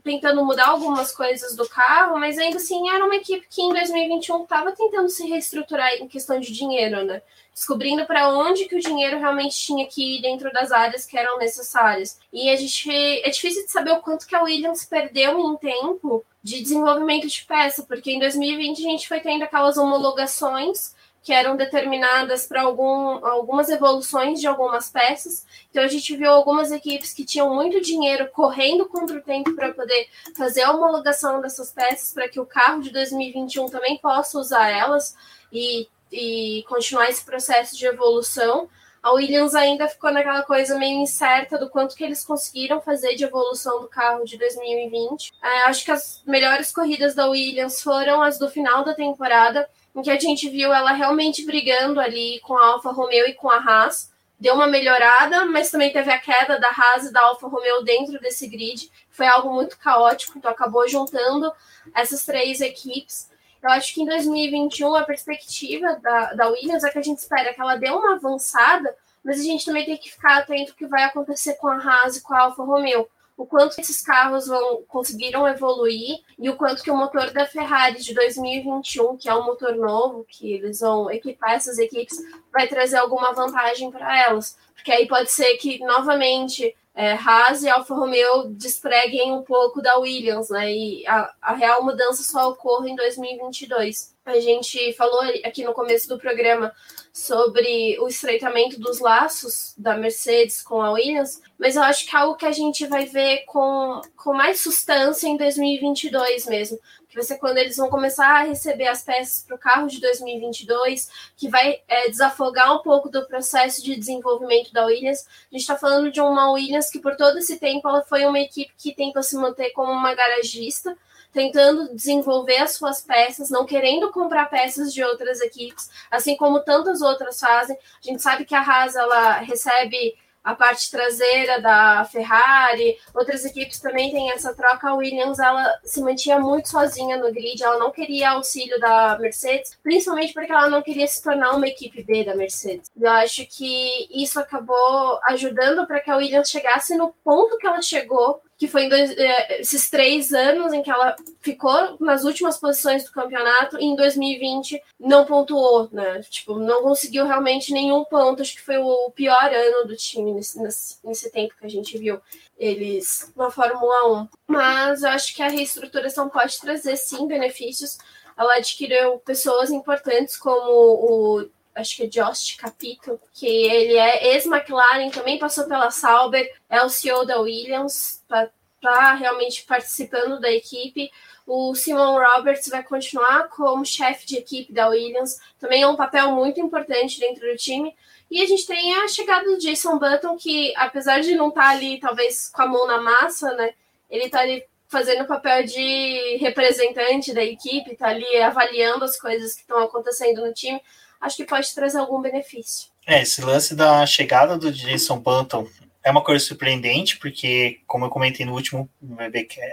[0.05, 4.43] tentando mudar algumas coisas do carro, mas ainda assim era uma equipe que em 2021
[4.43, 7.23] estava tentando se reestruturar em questão de dinheiro, né?
[7.55, 11.39] Descobrindo para onde que o dinheiro realmente tinha que ir dentro das áreas que eram
[11.39, 12.21] necessárias.
[12.31, 16.25] E a gente é difícil de saber o quanto que a Williams perdeu em tempo
[16.43, 21.57] de desenvolvimento de peça, porque em 2020 a gente foi tendo aquelas homologações que eram
[21.57, 25.47] determinadas para algum, algumas evoluções de algumas peças.
[25.71, 29.73] Então a gente viu algumas equipes que tinham muito dinheiro correndo contra o tempo para
[29.73, 30.07] poder
[30.37, 35.17] fazer a homologação dessas peças para que o carro de 2021 também possa usar elas
[35.51, 38.69] e, e continuar esse processo de evolução.
[39.03, 43.25] A Williams ainda ficou naquela coisa meio incerta do quanto que eles conseguiram fazer de
[43.25, 45.33] evolução do carro de 2020.
[45.43, 50.03] É, acho que as melhores corridas da Williams foram as do final da temporada em
[50.03, 53.59] que a gente viu ela realmente brigando ali com a Alfa Romeo e com a
[53.59, 54.13] Haas.
[54.39, 58.19] Deu uma melhorada, mas também teve a queda da Haas e da Alfa Romeo dentro
[58.21, 58.91] desse grid.
[59.09, 61.53] Foi algo muito caótico, então acabou juntando
[61.95, 63.31] essas três equipes.
[63.63, 67.55] Eu acho que em 2021 a perspectiva da, da Williams é que a gente espera
[67.55, 70.87] que ela dê uma avançada, mas a gente também tem que ficar atento ao que
[70.87, 74.83] vai acontecer com a Haas e com a Alfa Romeo o quanto esses carros vão
[74.87, 79.45] conseguiram evoluir e o quanto que o motor da Ferrari de 2021, que é um
[79.45, 82.17] motor novo, que eles vão equipar essas equipes,
[82.53, 84.57] vai trazer alguma vantagem para elas.
[84.75, 89.99] Porque aí pode ser que novamente é, Haas e Alfa Romeo despreguem um pouco da
[89.99, 90.73] Williams, né?
[90.73, 94.15] E a, a real mudança só ocorre em 2022.
[94.25, 96.73] A gente falou aqui no começo do programa
[97.15, 102.19] sobre o estreitamento dos laços da Mercedes com a Williams, mas eu acho que é
[102.19, 106.77] algo que a gente vai ver com, com mais substância em 2022 mesmo,
[107.09, 110.01] que vai ser quando eles vão começar a receber as peças para o carro de
[110.01, 115.25] 2022, que vai é, desafogar um pouco do processo de desenvolvimento da Williams.
[115.25, 118.41] A gente está falando de uma Williams que por todo esse tempo ela foi uma
[118.41, 120.99] equipe que tentou se manter como uma garagista,
[121.35, 127.03] tentando desenvolver as suas peças, não querendo comprar peças de outras equipes, assim como tantas
[127.03, 127.77] outras fazem.
[127.77, 133.81] A gente sabe que a Haas ela recebe a parte traseira da Ferrari, outras equipes
[133.81, 134.91] também têm essa troca.
[134.91, 139.77] A Williams ela se mantinha muito sozinha no grid, ela não queria auxílio da Mercedes,
[139.83, 142.91] principalmente porque ela não queria se tornar uma equipe B da Mercedes.
[142.95, 147.81] Eu acho que isso acabou ajudando para que a Williams chegasse no ponto que ela
[147.81, 153.05] chegou que foi dois, é, esses três anos em que ela ficou nas últimas posições
[153.05, 156.23] do campeonato e em 2020 não pontuou, né?
[156.31, 158.41] Tipo, não conseguiu realmente nenhum ponto.
[158.41, 161.99] Acho que foi o pior ano do time nesse, nesse, nesse tempo que a gente
[161.99, 162.19] viu
[162.57, 164.29] eles na Fórmula 1.
[164.47, 167.99] Mas eu acho que a reestruturação pode trazer sim benefícios.
[168.35, 175.11] Ela adquiriu pessoas importantes como o acho que é Josh Capito, que ele é ex-McLaren,
[175.11, 178.49] também passou pela Sauber, é o CEO da Williams, está
[178.81, 181.11] tá realmente participando da equipe.
[181.47, 186.31] O Simon Roberts vai continuar como chefe de equipe da Williams, também é um papel
[186.33, 187.95] muito importante dentro do time.
[188.31, 191.69] E a gente tem a chegada do Jason Button, que apesar de não estar tá
[191.71, 193.75] ali, talvez, com a mão na massa, né?
[194.11, 199.55] Ele está ali fazendo o papel de representante da equipe, está ali avaliando as coisas
[199.55, 200.81] que estão acontecendo no time
[201.25, 202.89] acho que pode trazer algum benefício.
[203.07, 205.67] É, esse lance da chegada do Jason Button
[206.03, 208.89] é uma coisa surpreendente, porque, como eu comentei no último,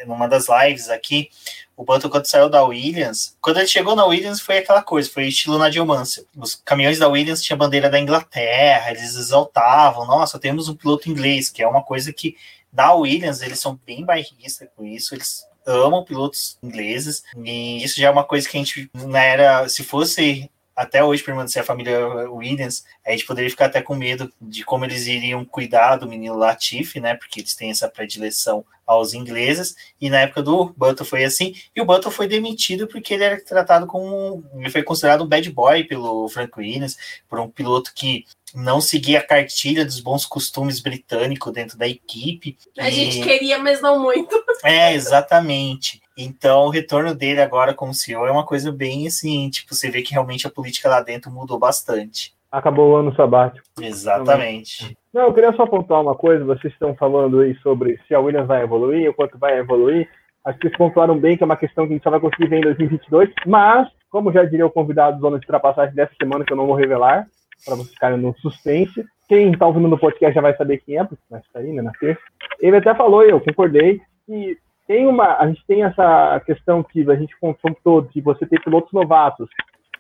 [0.08, 1.30] numa das lives aqui,
[1.76, 5.28] o Button, quando saiu da Williams, quando ele chegou na Williams, foi aquela coisa, foi
[5.28, 6.26] estilo Nigel Mansell.
[6.38, 11.50] Os caminhões da Williams tinham bandeira da Inglaterra, eles exaltavam, nossa, temos um piloto inglês,
[11.50, 12.38] que é uma coisa que,
[12.72, 18.08] da Williams, eles são bem bairristas com isso, eles amam pilotos ingleses, e isso já
[18.08, 22.08] é uma coisa que a gente, na era, se fosse até hoje permanecer a família
[22.30, 26.36] Williams, a gente poderia ficar até com medo de como eles iriam cuidar do menino
[26.36, 27.16] Latifi, né?
[27.16, 29.76] Porque eles têm essa predileção aos ingleses.
[30.00, 31.56] E na época do Button foi assim.
[31.76, 34.44] E o Button foi demitido porque ele era tratado como.
[34.56, 36.98] Ele foi considerado um bad boy pelo Frank Williams,
[37.30, 42.58] por um piloto que não seguia a cartilha dos bons costumes britânicos dentro da equipe.
[42.78, 42.94] A e...
[42.94, 44.36] gente queria, mas não muito.
[44.64, 46.01] É, exatamente.
[46.18, 50.02] Então, o retorno dele agora como CEO é uma coisa bem assim, tipo, você vê
[50.02, 52.34] que realmente a política lá dentro mudou bastante.
[52.52, 53.66] Acabou o ano sabático.
[53.82, 54.98] Exatamente.
[55.14, 58.48] Não, eu queria só pontuar uma coisa, vocês estão falando aí sobre se a Williams
[58.48, 60.10] vai evoluir, o quanto vai evoluir.
[60.44, 62.48] Acho que vocês pontuaram bem que é uma questão que a gente só vai conseguir
[62.48, 66.44] ver em 2022, mas, como já diria o convidado do zona de ultrapassagem dessa semana,
[66.44, 67.28] que eu não vou revelar,
[67.66, 69.06] para vocês ficarem no suspense.
[69.30, 71.92] Quem está ouvindo no podcast já vai saber quem é, porque vai aí, né, na
[71.92, 72.22] terça.
[72.60, 74.58] Ele até falou, eu concordei, que
[74.92, 78.92] tem uma, a gente tem essa questão que a gente confrontou de você ter pilotos
[78.92, 79.48] novatos,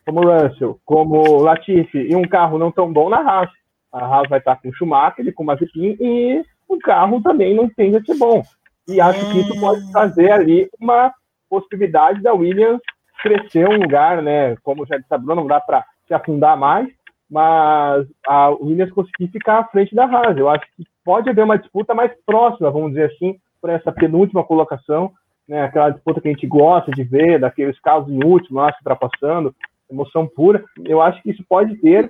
[0.06, 3.50] como Russell, como Latifi, e um carro não tão bom na Haas.
[3.90, 7.96] A Haas vai estar com Schumacher e com Mazepin, e o carro também não tende
[7.96, 8.44] a ser bom.
[8.86, 11.14] E acho que isso pode trazer ali uma
[11.50, 12.82] possibilidade da Williams
[13.24, 14.58] crescer um lugar, né?
[14.62, 16.90] Como já disse a não dá para se afundar mais,
[17.30, 20.38] mas a Williams conseguir ficar à frente da Haas.
[20.38, 24.44] Eu acho que pode haver uma disputa mais próxima, vamos dizer assim, por essa penúltima
[24.44, 25.12] colocação,
[25.48, 28.80] né, aquela disputa que a gente gosta de ver, daqueles casos em último lá se
[28.80, 29.56] ultrapassando,
[29.90, 30.64] emoção pura.
[30.84, 32.10] Eu acho que isso pode ter.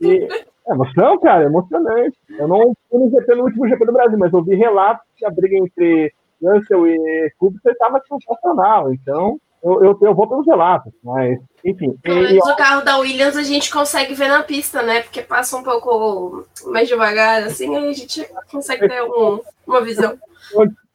[0.00, 0.28] E,
[0.68, 2.16] é emoção, cara, é emocionante.
[2.30, 5.30] Eu não fui no GP no último GP do Brasil, mas ouvi relatos que a
[5.30, 8.92] briga entre Russell e Kubica estava sensacional.
[8.92, 11.96] Então, eu, eu, eu, vou pelos relatos, mas enfim.
[12.02, 15.02] Pelo menos o carro da Williams a gente consegue ver na pista, né?
[15.02, 20.16] Porque passa um pouco mais devagar, assim, aí a gente consegue ter um, uma visão.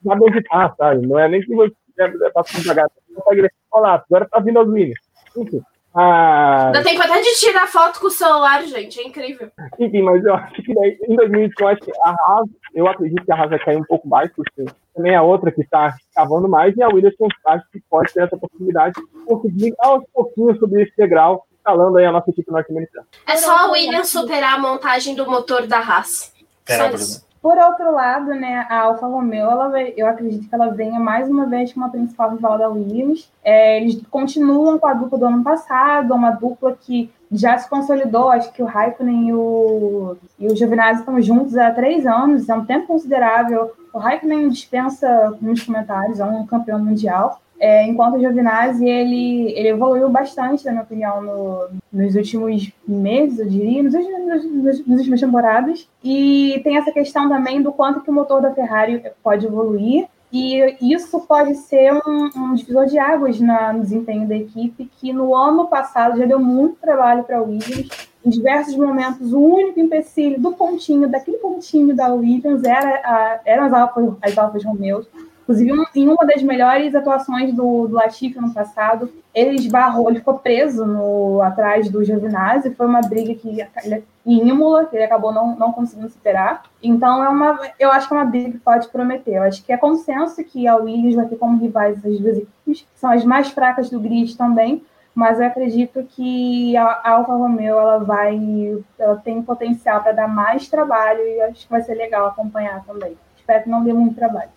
[0.05, 1.05] Onde tá, sabe?
[1.05, 1.73] Não é nem que você
[2.33, 3.53] passa devagar, você consegue ver.
[3.71, 4.99] Olha lá, agora tá vindo as Williams.
[5.37, 5.61] Enfim.
[5.93, 6.71] Ah...
[6.83, 9.51] Tempo até de tirar foto com o celular, gente, é incrível.
[9.77, 13.35] Enfim, mas eu acho que em 2021, acho que a Haas, eu acredito que a
[13.35, 16.81] Haas vai cair um pouco mais, porque também é outra que está cavando mais, e
[16.81, 21.45] a Williams acho que pode ter essa possibilidade de conseguir aos pouquinhos subir esse degrau,
[21.57, 23.05] escalando aí a nossa equipe norte-americana.
[23.27, 26.33] É só a Williams superar a montagem do motor da Haas.
[26.65, 27.30] Pera, Só isso.
[27.41, 31.47] Por outro lado, né, a Alfa Romeo, ela, eu acredito que ela venha mais uma
[31.47, 33.31] vez como a principal rival da Williams.
[33.43, 38.29] É, eles continuam com a dupla do ano passado, uma dupla que já se consolidou.
[38.29, 42.53] Acho que o Raikkonen e o, e o Giovinazzi estão juntos há três anos, é
[42.53, 43.71] um tempo considerável.
[43.93, 47.41] O Raikkonen dispensa muitos comentários, é um campeão mundial.
[47.59, 53.37] É, enquanto o Giovinazzi, ele, ele evoluiu bastante, na minha opinião, no- nos últimos meses,
[53.37, 53.93] eu diria, nos,
[54.87, 55.87] nos, últimas temporadas.
[56.03, 60.07] E tem essa questão também do quanto que o motor da Ferrari pode evoluir.
[60.31, 65.11] E isso pode ser um, um divisor de águas na- no desempenho da equipe, que
[65.11, 67.89] no ano passado já deu muito trabalho para a Williams.
[68.23, 73.65] Em diversos momentos, o único empecilho do pontinho, daquele pontinho da Williams, era a, eram
[73.65, 75.05] as Alfa, as Alfas Romeo.
[75.51, 80.19] Inclusive, um- em uma das melhores atuações do, do Latifi ano passado, ele esbarrou, ele
[80.19, 82.71] ficou preso no, atrás do Giovinazzi.
[82.75, 86.63] Foi uma briga que ele- em Imola, que ele acabou não, não conseguindo superar.
[86.81, 89.35] Então, é uma, eu acho que é uma briga que pode prometer.
[89.35, 92.81] Eu acho que é consenso que a Williams vai ter como rivais essas duas equipes,
[92.81, 94.83] que são as mais fracas do grid também.
[95.13, 98.39] Mas eu acredito que a a Alfa Romeo ela vai,
[98.97, 103.17] ela tem potencial para dar mais trabalho e acho que vai ser legal acompanhar também.
[103.35, 104.49] Espero que não dê muito trabalho.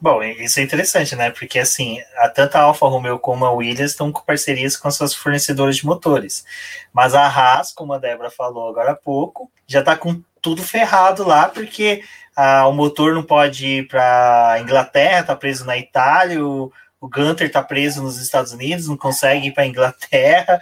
[0.00, 1.30] Bom, isso é interessante, né?
[1.30, 4.96] Porque assim, a, tanto a Alfa Romeo como a Williams estão com parcerias com as
[4.96, 6.44] suas fornecedoras de motores.
[6.92, 11.24] Mas a Haas, como a Débora falou agora há pouco, já está com tudo ferrado
[11.24, 12.04] lá, porque
[12.36, 17.48] ah, o motor não pode ir para Inglaterra, está preso na Itália, o, o Gunter
[17.48, 20.60] está preso nos Estados Unidos, não consegue ir para Inglaterra.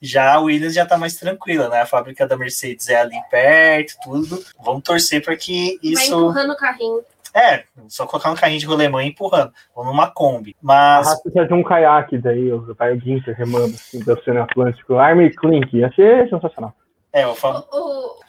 [0.00, 1.80] Já a Williams já está mais tranquila, né?
[1.80, 4.44] A fábrica da Mercedes é ali perto, tudo.
[4.62, 6.14] Vamos torcer para que Vai isso.
[6.14, 7.00] empurrando o carrinho.
[7.34, 10.54] É, só colocar um carrinho de rolemã e empurrando, ou numa Kombi.
[10.62, 14.42] Mas, Haas precisa de um caiaque daí, o vai o Ginter remando assim, pelo Oceano
[14.42, 14.94] Atlântico.
[14.94, 16.72] Army Clink, achei sensacional.
[17.12, 17.66] é, eu falo.
[17.72, 18.22] o.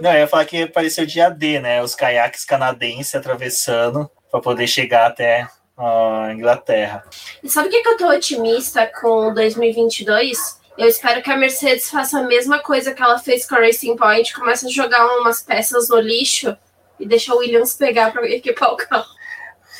[0.00, 1.82] Não, eu ia falar que pareceu dia D, né?
[1.82, 7.04] Os caiaques canadenses atravessando para poder chegar até a Inglaterra.
[7.42, 10.60] E sabe o que, que eu tô otimista com 2022?
[10.78, 13.96] Eu espero que a Mercedes faça a mesma coisa que ela fez com a Racing
[13.96, 16.56] Point, comece a jogar umas peças no lixo
[17.00, 19.06] e deixa o Williams pegar para equipar o carro.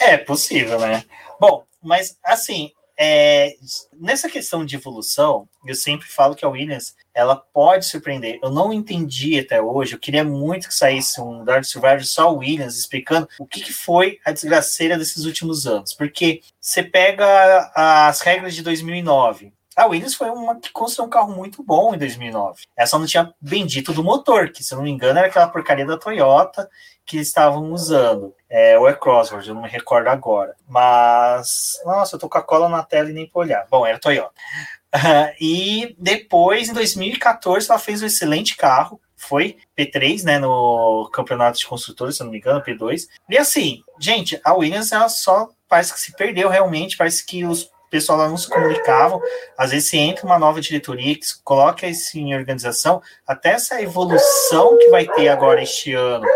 [0.01, 1.05] É possível, né?
[1.39, 3.55] Bom, mas assim, é,
[3.99, 8.39] nessa questão de evolução, eu sempre falo que a Williams ela pode surpreender.
[8.43, 9.95] Eu não entendi até hoje.
[9.95, 14.19] Eu queria muito que saísse um Dark Survivor só Williams explicando o que, que foi
[14.23, 15.95] a desgraceira desses últimos anos.
[15.95, 19.51] Porque você pega as regras de 2009.
[19.77, 22.63] A Williams foi uma que construiu um carro muito bom em 2009.
[22.77, 25.49] Ela só não tinha bendito do motor, que se eu não me engano era aquela
[25.49, 26.69] porcaria da Toyota
[27.07, 28.35] que estavam usando.
[28.49, 30.55] É, ou é Crossroads, eu não me recordo agora.
[30.69, 33.67] Mas, nossa, eu tô com a cola na tela e nem pra olhar.
[33.71, 34.35] Bom, era Toyota.
[35.41, 39.01] e depois, em 2014, ela fez um excelente carro.
[39.17, 43.07] Foi P3, né, no campeonato de construtores, se não me engano, P2.
[43.29, 47.71] E assim, gente, a Williams, ela só parece que se perdeu realmente, parece que os
[47.91, 49.21] pessoal lá não se comunicavam.
[49.59, 54.79] Às vezes, se entra uma nova diretoria que coloca isso em organização, até essa evolução
[54.79, 56.27] que vai ter agora este ano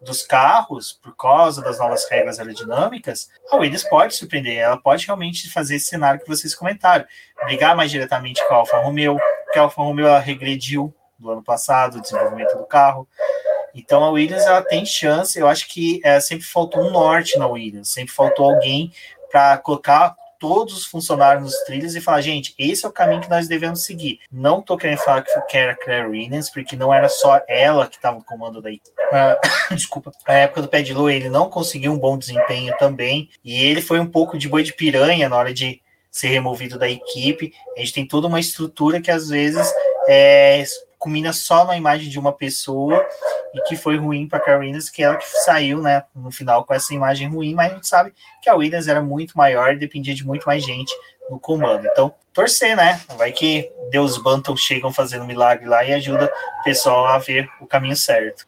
[0.00, 5.48] dos carros, por causa das novas regras aerodinâmicas, a Williams pode surpreender, ela pode realmente
[5.50, 7.04] fazer esse cenário que vocês comentaram,
[7.44, 9.16] brigar mais diretamente com a Alfa Romeo,
[9.52, 13.06] que a Alfa Romeo ela regrediu do ano passado, o desenvolvimento do carro.
[13.74, 17.46] Então a Williams ela tem chance, eu acho que é, sempre faltou um norte na
[17.46, 18.92] Williams, sempre faltou alguém
[19.30, 23.30] para colocar todos os funcionários nos trilhos e falar, gente, esse é o caminho que
[23.30, 24.18] nós devemos seguir.
[24.30, 28.16] Não tô querendo falar que era Claire Williams, porque não era só ela que estava
[28.16, 28.68] no comando da.
[28.68, 28.74] Uh,
[29.72, 30.10] desculpa.
[30.26, 34.00] Na época do Pad Low, ele não conseguiu um bom desempenho também, e ele foi
[34.00, 37.54] um pouco de boi de piranha na hora de ser removido da equipe.
[37.76, 39.72] A gente tem toda uma estrutura que às vezes
[40.08, 40.64] é,
[41.02, 43.04] culmina só na imagem de uma pessoa
[43.54, 46.72] e que foi ruim para a Williams, que ela que saiu, né, no final com
[46.72, 50.24] essa imagem ruim, mas a gente sabe que a Williams era muito maior dependia de
[50.24, 50.94] muito mais gente
[51.28, 51.86] no comando.
[51.86, 53.00] Então, torcer, né?
[53.16, 57.66] Vai que Deus Bantam chegam fazendo milagre lá e ajuda o pessoal a ver o
[57.66, 58.46] caminho certo.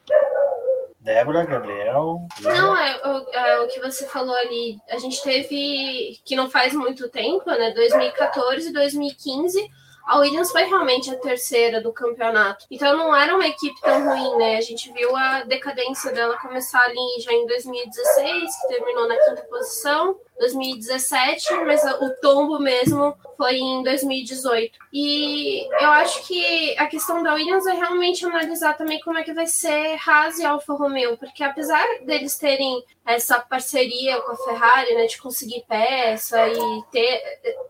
[1.00, 2.26] Débora, Gabriel.
[2.40, 4.78] Não, é, o- é o que você falou ali.
[4.88, 7.72] A gente teve, que não faz muito tempo, né?
[7.72, 9.68] 2014 e 2015.
[10.06, 12.66] A Williams foi realmente a terceira do campeonato.
[12.70, 14.56] Então não era uma equipe tão ruim, né?
[14.56, 19.42] A gente viu a decadência dela começar ali já em 2016, que terminou na quinta
[19.42, 20.16] posição.
[20.38, 24.76] 2017, mas o tombo mesmo foi em 2018.
[24.92, 29.32] E eu acho que a questão da Williams é realmente analisar também como é que
[29.32, 34.94] vai ser Haas e Alfa Romeo, porque apesar deles terem essa parceria com a Ferrari,
[34.94, 37.22] né, de conseguir peça e ter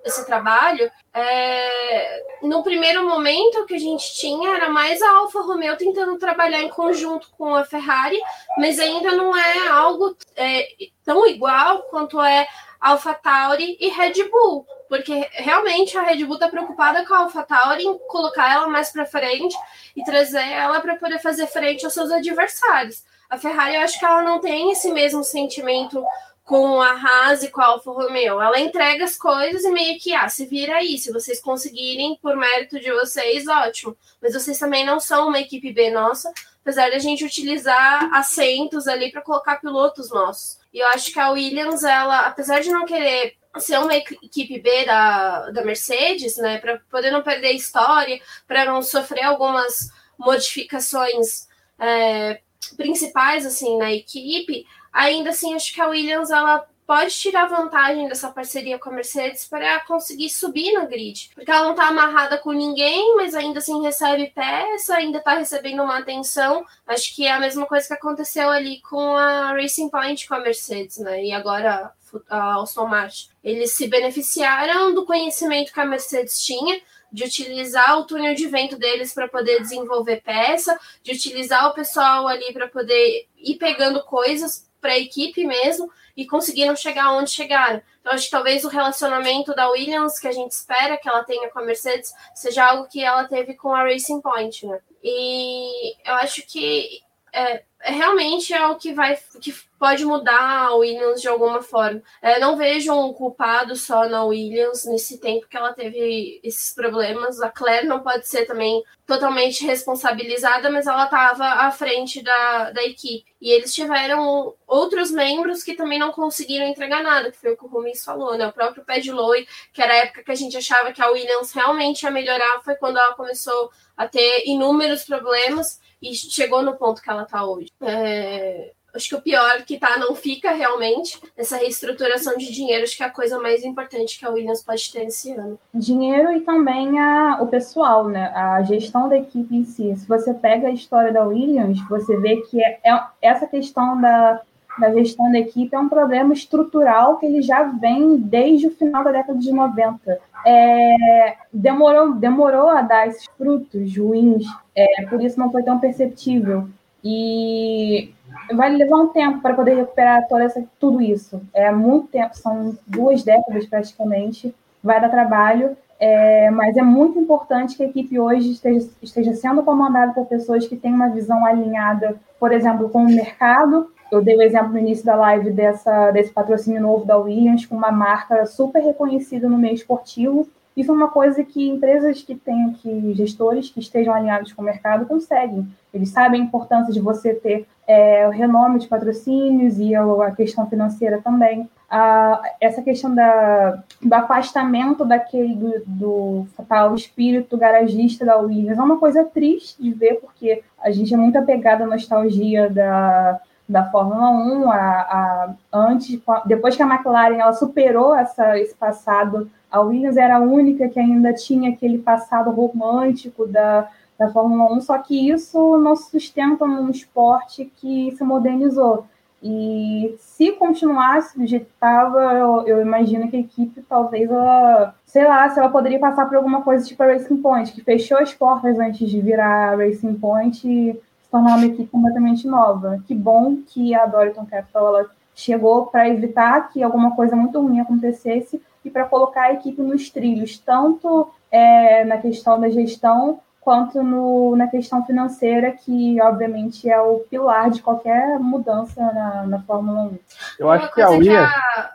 [0.04, 2.22] esse trabalho, é...
[2.42, 6.68] no primeiro momento que a gente tinha era mais a Alfa Romeo tentando trabalhar em
[6.68, 8.20] conjunto com a Ferrari,
[8.58, 10.68] mas ainda não é algo é,
[11.04, 12.46] tão igual quanto é
[12.80, 17.98] AlphaTauri e Red Bull, porque realmente a Red Bull está preocupada com a AlphaTauri em
[18.06, 19.56] colocar ela mais para frente
[19.96, 23.02] e trazer ela para poder fazer frente aos seus adversários.
[23.34, 26.04] A Ferrari, eu acho que ela não tem esse mesmo sentimento
[26.44, 28.40] com a Haas e com a Alfa Romeo.
[28.40, 30.96] Ela entrega as coisas e meio que, ah, se vira aí.
[30.98, 33.96] Se vocês conseguirem, por mérito de vocês, ótimo.
[34.22, 38.86] Mas vocês também não são uma equipe B nossa, apesar de a gente utilizar assentos
[38.86, 40.60] ali para colocar pilotos nossos.
[40.72, 44.84] E eu acho que a Williams, ela, apesar de não querer ser uma equipe B
[44.84, 51.48] da, da Mercedes, né, para poder não perder história, para não sofrer algumas modificações
[51.80, 58.08] é, principais assim na equipe, ainda assim acho que a Williams ela pode tirar vantagem
[58.08, 61.30] dessa parceria com a Mercedes para conseguir subir no grid.
[61.34, 65.82] Porque ela não está amarrada com ninguém, mas ainda assim recebe peça, ainda está recebendo
[65.82, 66.64] uma atenção.
[66.86, 70.40] Acho que é a mesma coisa que aconteceu ali com a Racing Point com a
[70.40, 71.24] Mercedes, né?
[71.24, 71.92] E agora
[72.28, 73.28] a Aston Martin.
[73.42, 76.80] Eles se beneficiaram do conhecimento que a Mercedes tinha,
[77.14, 82.26] de utilizar o túnel de vento deles para poder desenvolver peça, de utilizar o pessoal
[82.26, 87.80] ali para poder ir pegando coisas para a equipe mesmo e conseguiram chegar onde chegaram.
[88.00, 91.48] Então, acho que talvez o relacionamento da Williams, que a gente espera que ela tenha
[91.50, 94.80] com a Mercedes, seja algo que ela teve com a Racing Point, né?
[95.00, 97.00] E eu acho que
[97.32, 102.02] é, realmente é o que vai que pode mudar a Williams de alguma forma.
[102.22, 107.40] É, não vejo um culpado só na Williams nesse tempo que ela teve esses problemas.
[107.42, 112.82] A Claire não pode ser também totalmente responsabilizada, mas ela estava à frente da, da
[112.82, 113.26] equipe.
[113.40, 117.64] E eles tiveram outros membros que também não conseguiram entregar nada, que foi o que
[117.66, 118.46] o Rubens falou, né?
[118.46, 121.52] O próprio Pad Lowe, que era a época que a gente achava que a Williams
[121.52, 127.00] realmente ia melhorar, foi quando ela começou a ter inúmeros problemas e chegou no ponto
[127.02, 127.72] que ela está hoje.
[127.80, 132.96] É, acho que o pior que tá não fica realmente essa reestruturação de dinheiro, acho
[132.96, 135.58] que é a coisa mais importante que a Williams pode ter esse ano.
[135.74, 138.32] Dinheiro e também a, o pessoal, né?
[138.34, 139.94] A gestão da equipe em si.
[139.96, 144.40] Se você pega a história da Williams, você vê que é, é essa questão da,
[144.78, 149.04] da gestão da equipe é um problema estrutural que ele já vem desde o final
[149.04, 150.20] da década de 90.
[150.46, 154.44] É, demorou, demorou a dar esses frutos ruins
[154.76, 156.68] é, por isso não foi tão perceptível.
[157.04, 158.14] E
[158.54, 161.42] vai levar um tempo para poder recuperar toda essa, tudo isso.
[161.52, 164.54] É muito tempo, são duas décadas praticamente.
[164.82, 169.62] Vai dar trabalho, é, mas é muito importante que a equipe hoje esteja, esteja sendo
[169.62, 173.90] comandada por pessoas que têm uma visão alinhada, por exemplo, com o mercado.
[174.10, 177.76] Eu dei o exemplo no início da live dessa, desse patrocínio novo da Williams, com
[177.76, 180.46] uma marca super reconhecida no meio esportivo,
[180.76, 184.64] isso é uma coisa que empresas que têm aqui gestores que estejam alinhados com o
[184.64, 185.68] mercado conseguem.
[185.92, 190.68] Eles sabem a importância de você ter é, o renome de patrocínios e a questão
[190.68, 191.68] financeira também.
[191.88, 198.82] A, essa questão da, do afastamento daquele do, do tal espírito garagista da Williams é
[198.82, 203.90] uma coisa triste de ver, porque a gente é muito apegado à nostalgia da, da
[203.90, 209.80] Fórmula 1, a, a, antes, depois que a McLaren ela superou essa, esse passado a
[209.80, 214.98] Williams era a única que ainda tinha aquele passado romântico da, da Fórmula 1, só
[214.98, 219.06] que isso não sustenta num esporte que se modernizou.
[219.42, 224.94] E se continuasse do jeito que estava, eu, eu, imagino que a equipe talvez ela,
[225.04, 228.16] sei lá, se ela poderia passar por alguma coisa tipo a Racing Point, que fechou
[228.16, 230.98] as portas antes de virar a Racing Point e
[231.34, 233.02] tornar uma equipe completamente nova.
[233.08, 237.80] Que bom que a Doriton Capital ela chegou para evitar que alguma coisa muito ruim
[237.80, 244.02] acontecesse e para colocar a equipe nos trilhos, tanto é, na questão da gestão quanto
[244.02, 250.02] no, na questão financeira, que obviamente é o pilar de qualquer mudança na, na Fórmula
[250.02, 250.18] 1.
[250.58, 251.50] Eu acho que a Williams.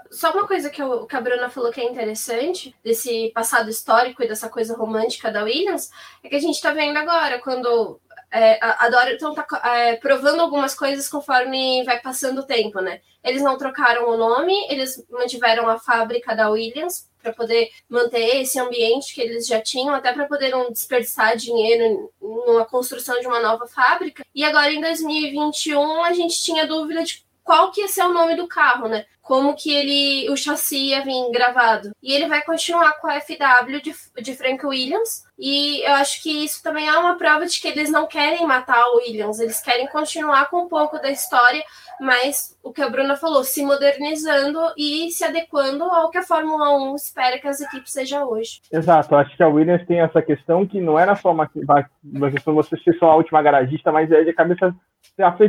[0.09, 4.23] Só uma coisa que, eu, que a Bruna falou que é interessante, desse passado histórico
[4.23, 5.91] e dessa coisa romântica da Williams,
[6.23, 7.99] é que a gente está vendo agora, quando
[8.32, 13.01] é, a Doriton tá é, provando algumas coisas conforme vai passando o tempo, né?
[13.23, 18.57] Eles não trocaram o nome, eles mantiveram a fábrica da Williams para poder manter esse
[18.59, 23.41] ambiente que eles já tinham, até para poder não desperdiçar dinheiro numa construção de uma
[23.41, 24.23] nova fábrica.
[24.34, 28.35] E agora em 2021 a gente tinha dúvida de qual que ia ser o nome
[28.35, 29.07] do carro, né?
[29.29, 31.91] como que ele o chassi ia vir gravado.
[32.01, 35.23] E ele vai continuar com a FW de, de Frank Williams.
[35.37, 38.83] E eu acho que isso também é uma prova de que eles não querem matar
[38.87, 41.63] o Williams, eles querem continuar com um pouco da história,
[41.99, 46.77] mas o que a Bruna falou, se modernizando e se adequando ao que a Fórmula
[46.91, 48.61] 1 espera que as equipes sejam hoje.
[48.71, 52.57] Exato, acho que a Williams tem essa questão que não era só uma, questão de
[52.57, 54.73] você ser só a última garagista, mas é de cabeça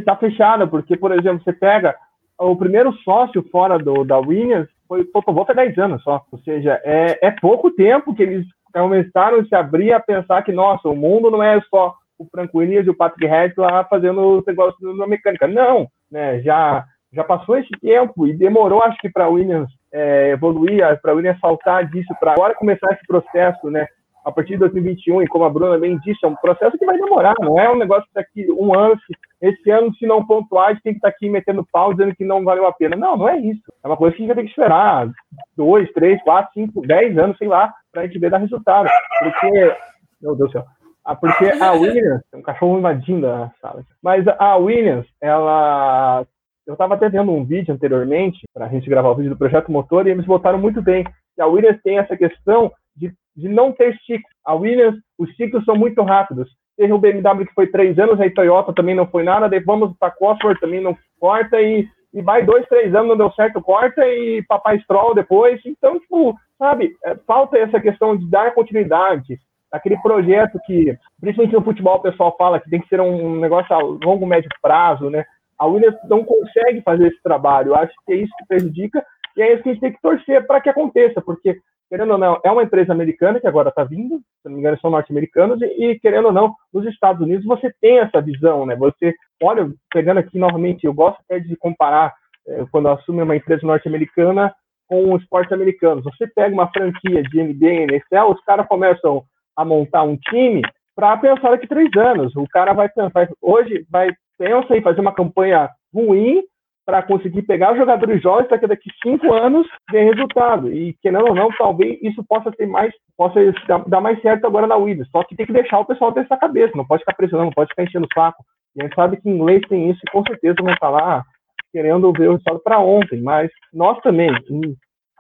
[0.05, 1.97] tá fechada, porque, por exemplo, você pega
[2.39, 6.25] o primeiro sócio fora do, da Williams foi Toto Wolff há 10 anos só.
[6.33, 8.45] Ou seja, é, é pouco tempo que eles
[8.75, 12.51] começaram a se abrir a pensar que, nossa, o mundo não é só o Frank
[12.53, 15.47] Williams e o Patrick Head lá fazendo o negócio na mecânica.
[15.47, 16.41] Não, né?
[16.41, 21.13] Já, já passou esse tempo e demorou, acho que, para a Williams é, evoluir, para
[21.13, 23.87] a Williams saltar disso, para agora começar esse processo, né?
[24.25, 26.99] a partir de 2021, e como a Bruna bem disse, é um processo que vai
[26.99, 28.95] demorar, não é um negócio que daqui um ano,
[29.41, 32.15] esse ano, se não pontuar, a gente tem que estar tá aqui metendo pau dizendo
[32.15, 32.97] que não valeu a pena.
[32.97, 33.63] Não, não é isso.
[33.83, 35.11] É uma coisa que a gente vai ter que esperar
[35.57, 38.89] dois, três, quatro, cinco, dez anos, sei lá, para a gente ver dar resultado.
[39.19, 39.77] Porque,
[40.21, 40.65] meu Deus do céu.
[41.11, 43.83] Ah, porque a Williams, tem um cachorro invadindo a sala.
[44.01, 46.25] Mas a Williams, ela
[46.65, 49.73] eu estava até vendo um vídeo anteriormente, para a gente gravar o vídeo do Projeto
[49.73, 51.03] Motor, e eles botaram muito bem
[51.35, 54.33] que a Williams tem essa questão de, de não ter ciclos.
[54.45, 56.49] A Williams, os ciclos são muito rápidos.
[56.77, 59.93] Teve o BMW que foi três anos, a Toyota também não foi nada, daí vamos
[59.99, 64.07] para Cosworth também não corta, e, e vai dois, três anos, não deu certo, corta,
[64.07, 65.61] e papai Stroll depois.
[65.67, 69.41] Então, tipo, sabe, é, falta essa questão de dar continuidade,
[69.73, 73.75] aquele projeto que, principalmente no futebol, o pessoal fala que tem que ser um negócio
[73.75, 75.25] a longo, médio prazo, né?
[75.59, 77.69] A Williams não consegue fazer esse trabalho.
[77.69, 79.05] Eu acho que é isso que prejudica
[79.37, 81.61] e é isso que a gente tem que torcer para que aconteça, porque
[81.91, 84.79] querendo ou não, é uma empresa americana que agora está vindo, se não me engano,
[84.81, 88.77] são norte-americanos, e, querendo ou não, nos Estados Unidos você tem essa visão, né?
[88.77, 89.13] Você,
[89.43, 92.15] olha, pegando aqui novamente, eu gosto até de comparar
[92.47, 94.55] é, quando assume uma empresa norte-americana
[94.87, 96.05] com os esportes americanos.
[96.05, 99.25] Você pega uma franquia de NBA, NFL, os caras começam
[99.61, 100.63] a montar um time
[100.95, 102.35] para pensar daqui três anos.
[102.37, 106.43] O cara vai pensar, hoje vai pensa em fazer uma campanha ruim
[106.87, 110.73] para conseguir pegar jogadores jovens para que daqui cinco anos dê resultado.
[110.73, 113.39] E, querendo ou não, talvez isso possa ter mais, possa
[113.87, 115.09] dar mais certo agora na Williams.
[115.11, 117.55] Só que tem que deixar o pessoal ter essa cabeça, não pode ficar pressionando, não
[117.55, 118.43] pode ficar enchendo o saco.
[118.75, 121.23] E a gente sabe que inglês tem isso e com certeza vão estar lá
[121.71, 123.21] querendo ver o resultado para ontem.
[123.21, 124.31] Mas nós também,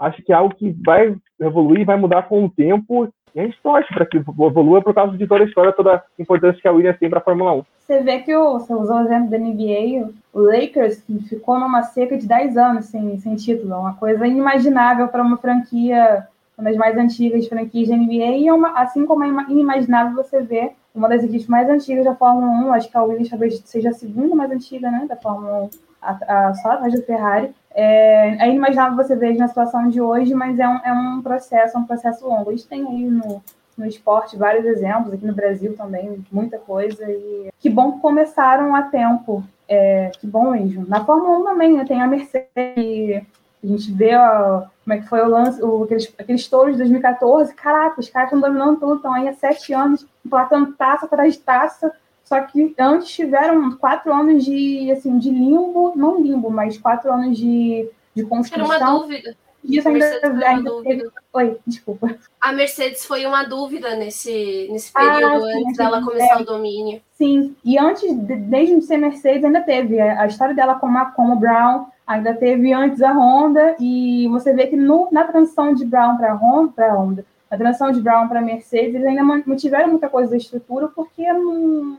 [0.00, 3.58] acho que é algo que vai evoluir, vai mudar com o tempo e a gente
[3.62, 6.72] torce para que evolua por causa de toda a história, toda a importância que a
[6.72, 7.62] Williams tem para a Fórmula 1.
[7.78, 12.16] Você vê que o, você usou o exemplo da NBA, o Lakers ficou numa seca
[12.16, 16.26] de 10 anos sem, sem título, uma coisa inimaginável para uma franquia,
[16.56, 20.40] uma das mais antigas franquias da NBA, e é uma, assim como é inimaginável você
[20.40, 23.90] ver uma das equipes mais antigas da Fórmula 1, acho que a Williams talvez seja
[23.90, 25.70] a segunda mais antiga né, da Fórmula 1,
[26.00, 30.34] a, a, só atrás da Ferrari, é, é inimaginável você ver na situação de hoje,
[30.34, 32.50] mas é um, é um processo, é um processo longo.
[32.50, 33.42] A gente tem aí no,
[33.76, 37.04] no esporte vários exemplos, aqui no Brasil também, muita coisa.
[37.08, 39.44] E que bom que começaram a tempo.
[39.68, 40.84] É, que bom mesmo.
[40.88, 43.22] Na Fórmula 1 também, né, tem a Mercedes,
[43.62, 46.78] a gente vê ó, como é que foi o lance, o, aqueles, aqueles touros de
[46.78, 47.54] 2014.
[47.54, 51.40] Caraca, os caras estão dominando tudo, estão aí há sete anos, emplatando taça atrás de
[51.40, 51.92] taça.
[52.30, 57.36] Só que antes tiveram quatro anos de, assim, de limbo, não limbo, mas quatro anos
[57.36, 58.72] de, de construção.
[58.72, 59.36] Era uma dúvida.
[59.64, 61.10] Isso ainda, ainda teve...
[61.32, 62.16] Oi, desculpa.
[62.40, 66.42] A Mercedes foi uma dúvida nesse, nesse ah, período ah, sim, antes dela começar é.
[66.42, 67.02] o domínio.
[67.14, 71.32] Sim, e antes, desde de ser Mercedes, ainda teve a, história dela com a, com
[71.32, 75.84] o Brown, ainda teve antes a Honda, e você vê que no, na transição de
[75.84, 80.08] Brown para Honda, para Honda, a transição de Brown para Mercedes, eles ainda mantiveram muita
[80.08, 81.24] coisa da estrutura, porque,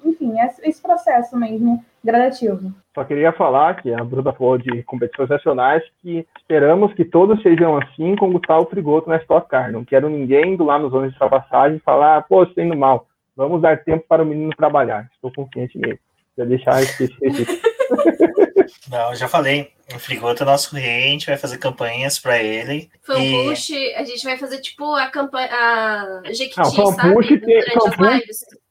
[0.06, 2.72] enfim, é esse processo mesmo gradativo.
[2.96, 7.78] Só queria falar que a Bruna falou de competições nacionais, que esperamos que todos sejam
[7.78, 9.72] assim com o Gustavo Frigoto na Stock Car.
[9.72, 13.08] Não quero ninguém do lá nos zonas de ultrapassagem falar, pô, você tá indo mal.
[13.36, 15.10] Vamos dar tempo para o menino trabalhar.
[15.14, 16.00] Estou confiante nele.
[16.38, 17.08] Já deixar esse
[18.90, 19.72] Não, já falei.
[19.94, 22.90] O Frigoto é nosso cliente, vai fazer campanhas para ele.
[23.04, 23.94] Fanpush, e...
[23.96, 25.50] a gente vai fazer tipo a campanha.
[25.52, 27.62] A Jequiti, Não, Fanpush tem.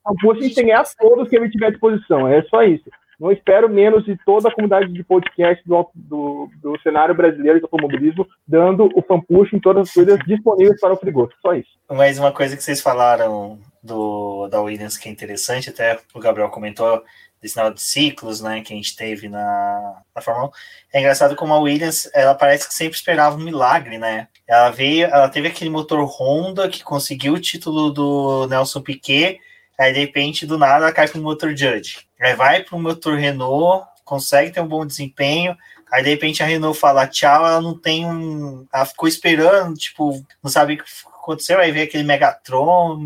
[0.03, 2.27] Fanpush a gente tem a todos que ele tiver à disposição.
[2.27, 2.89] É só isso.
[3.21, 7.64] Não espero menos de toda a comunidade de podcast do, do, do cenário brasileiro de
[7.64, 11.37] automobilismo, dando o fanpush em todas as coisas disponíveis para o Frigoto.
[11.43, 11.68] Só isso.
[11.91, 16.49] Mais uma coisa que vocês falaram do, da Williams que é interessante, até o Gabriel
[16.49, 17.03] comentou,
[17.41, 20.51] desse sinal de ciclos, né, que a gente teve na, na Fórmula 1.
[20.93, 24.28] É engraçado como a Williams, ela parece que sempre esperava um milagre, né?
[24.47, 29.38] Ela veio, ela teve aquele motor Honda que conseguiu o título do Nelson Piquet,
[29.78, 32.07] aí de repente do nada ela cai para o motor Judge.
[32.20, 35.57] Aí vai para o motor Renault, consegue ter um bom desempenho,
[35.91, 38.64] Aí de repente a Renault fala tchau, ela não tem um.
[38.72, 40.80] Ela ficou esperando, tipo, não sabe
[41.21, 41.59] aconteceu.
[41.61, 42.99] Aí veio aquele Megatron,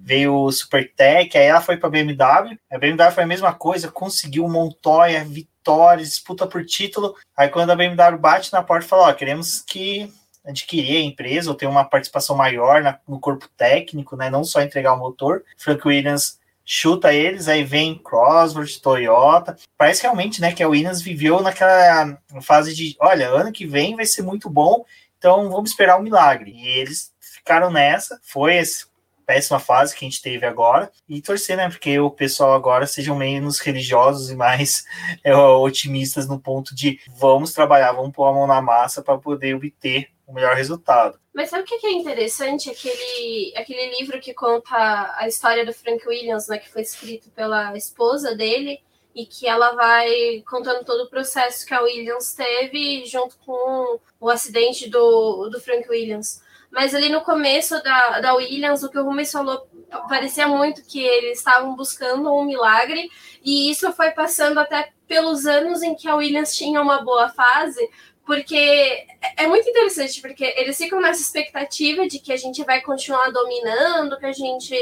[0.00, 2.58] veio o Supertech, aí ela foi para BMW.
[2.70, 7.14] A BMW foi a mesma coisa, conseguiu Montoya, vitórias, disputa por título.
[7.36, 10.12] Aí quando a BMW bate na porta, fala: Ó, queremos que
[10.44, 14.30] adquirir a empresa ou ter uma participação maior na, no corpo técnico, né?
[14.30, 15.44] Não só entregar o motor.
[15.56, 19.56] Frank Williams chuta eles, aí vem Crossworth, Toyota.
[19.76, 24.04] Parece realmente, né, que a Williams viveu naquela fase de, olha, ano que vem vai
[24.04, 24.84] ser muito bom,
[25.16, 26.50] então vamos esperar um milagre.
[26.50, 27.10] E eles
[27.48, 28.86] ficaram nessa, foi essa
[29.24, 33.16] péssima fase que a gente teve agora, e torcer, né, porque o pessoal agora sejam
[33.16, 34.84] menos religiosos e mais
[35.24, 39.54] é, otimistas no ponto de vamos trabalhar, vamos pôr a mão na massa para poder
[39.54, 41.18] obter o melhor resultado.
[41.34, 42.68] Mas sabe o que é interessante?
[42.68, 47.74] Aquele, aquele livro que conta a história do Frank Williams, né, que foi escrito pela
[47.76, 48.78] esposa dele,
[49.14, 54.28] e que ela vai contando todo o processo que a Williams teve junto com o
[54.28, 56.42] acidente do, do Frank Williams.
[56.70, 59.66] Mas ali no começo da, da Williams, o que o Rubens falou
[60.08, 63.10] parecia muito que eles estavam buscando um milagre,
[63.42, 67.88] e isso foi passando até pelos anos em que a Williams tinha uma boa fase,
[68.26, 69.06] porque
[69.38, 74.18] é muito interessante, porque eles ficam nessa expectativa de que a gente vai continuar dominando,
[74.18, 74.74] que a gente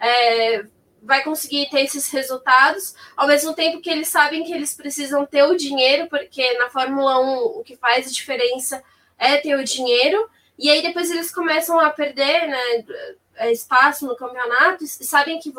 [0.00, 0.64] é,
[1.00, 5.44] vai conseguir ter esses resultados, ao mesmo tempo que eles sabem que eles precisam ter
[5.44, 8.82] o dinheiro, porque na Fórmula 1 o que faz a diferença
[9.16, 10.28] é ter o dinheiro,
[10.58, 12.84] e aí depois eles começam a perder né,
[13.52, 15.52] espaço no campeonato e sabem que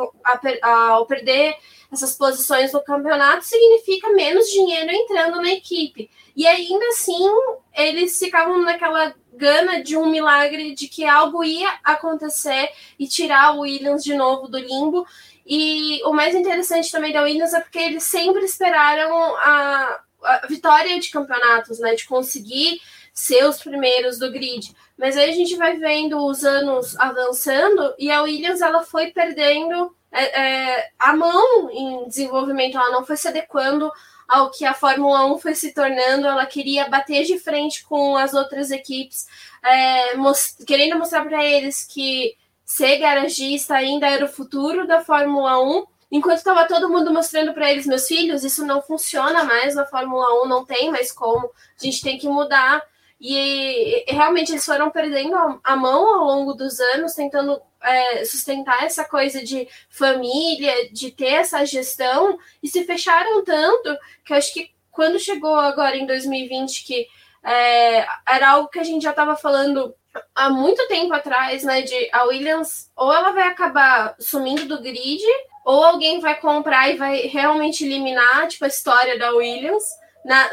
[0.61, 1.55] ao perder
[1.91, 6.09] essas posições no campeonato significa menos dinheiro entrando na equipe.
[6.35, 7.27] E ainda assim,
[7.73, 13.61] eles ficavam naquela gana de um milagre de que algo ia acontecer e tirar o
[13.61, 15.05] Williams de novo do limbo.
[15.45, 20.99] E o mais interessante também da Williams é porque eles sempre esperaram a, a vitória
[20.99, 21.95] de campeonatos, né?
[21.95, 22.79] De conseguir
[23.19, 24.73] ser os primeiros do grid.
[24.97, 29.93] Mas aí a gente vai vendo os anos avançando e a Williams ela foi perdendo
[30.09, 33.91] é, é, a mão em desenvolvimento, ela não foi se adequando
[34.27, 38.33] ao que a Fórmula 1 foi se tornando, ela queria bater de frente com as
[38.33, 39.27] outras equipes,
[39.61, 45.61] é, most querendo mostrar para eles que ser garagista ainda era o futuro da Fórmula
[45.61, 49.85] 1, enquanto estava todo mundo mostrando para eles, meus filhos, isso não funciona mais na
[49.85, 52.81] Fórmula 1, não tem mais como, a gente tem que mudar.
[53.19, 58.23] E, e realmente eles foram perdendo a, a mão ao longo dos anos, tentando é,
[58.23, 64.37] sustentar essa coisa de família, de ter essa gestão, e se fecharam tanto que eu
[64.37, 67.07] acho que quando chegou agora em 2020, que
[67.43, 69.93] é, era algo que a gente já estava falando
[70.35, 71.81] há muito tempo atrás, né?
[71.81, 75.23] De a Williams, ou ela vai acabar sumindo do grid,
[75.65, 79.83] ou alguém vai comprar e vai realmente eliminar tipo, a história da Williams.
[80.25, 80.49] Na,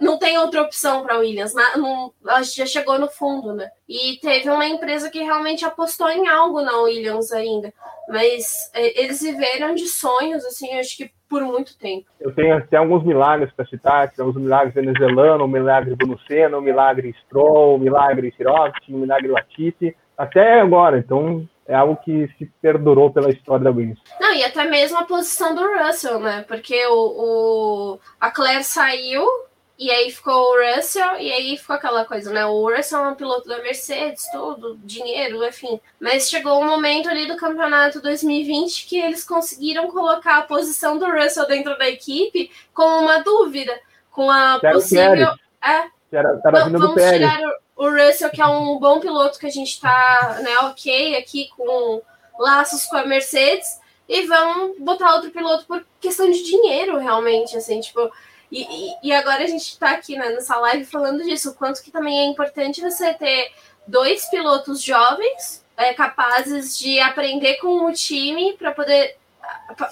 [0.00, 1.54] não tem outra opção para Williams.
[1.54, 2.12] Na, não,
[2.54, 3.70] já chegou no fundo, né?
[3.88, 7.72] E teve uma empresa que realmente apostou em algo na Williams ainda.
[8.08, 12.06] Mas é, eles viveram de sonhos, assim, acho que por muito tempo.
[12.20, 16.58] Eu tenho até alguns milagres para citar, temos o milagre venezuelano, o milagre do Luceno,
[16.58, 20.98] o milagre Stroll, o milagre Sirotti, o milagre Latifi, até agora.
[20.98, 24.00] Então, é algo que se perdurou pela história da Williams.
[24.20, 26.44] Não, e até mesmo a posição do Russell, né?
[26.46, 29.26] Porque o, o a Claire saiu
[29.76, 32.46] e aí ficou o Russell, e aí ficou aquela coisa, né?
[32.46, 35.80] O Russell é um piloto da Mercedes, tudo, dinheiro, enfim.
[35.98, 41.10] Mas chegou um momento ali do campeonato 2020 que eles conseguiram colocar a posição do
[41.10, 43.72] Russell dentro da equipe com uma dúvida,
[44.12, 45.32] com a possível.
[45.62, 49.46] É, era, era vamos, vamos tirar o, o Russell, que é um bom piloto que
[49.46, 52.00] a gente tá, né, ok aqui com
[52.38, 57.80] laços com a Mercedes, e vamos botar outro piloto por questão de dinheiro, realmente, assim,
[57.80, 58.10] tipo
[58.54, 61.90] e, e, agora a gente está aqui né, nessa live falando disso, o quanto que
[61.90, 63.50] também é importante você ter
[63.84, 69.16] dois pilotos jovens é, capazes de aprender com o time para poder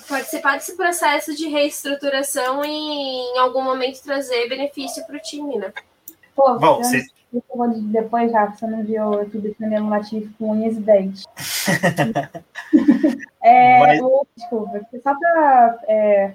[0.09, 5.73] participar desse processo de reestruturação e em algum momento trazer benefício para o time, né?
[6.35, 7.05] Pô, Bom, você...
[7.91, 11.25] depois, já, você não viu eu tudo defendendo o Latif com unhas e dentes.
[13.43, 14.01] é, Mas...
[14.01, 16.33] o, desculpa, só para é,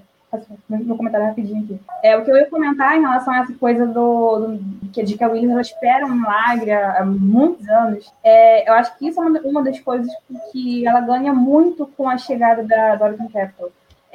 [0.69, 1.79] meu comentário rapidinho aqui.
[2.03, 5.17] É, o que eu ia comentar em relação a essa coisa do, do que, de
[5.17, 9.07] que a Williams ela espera um milagre há, há muitos anos, é, eu acho que
[9.07, 10.11] isso é uma, uma das coisas
[10.51, 13.69] que ela ganha muito com a chegada da, Oracle Capital.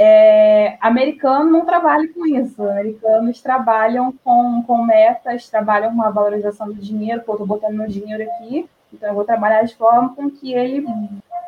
[0.05, 2.61] É, americano não trabalha com isso.
[2.61, 7.23] Americanos trabalham com, com metas, trabalham com a valorização do dinheiro.
[7.23, 10.85] Pô, tô botando meu dinheiro aqui, então eu vou trabalhar de forma com que ele,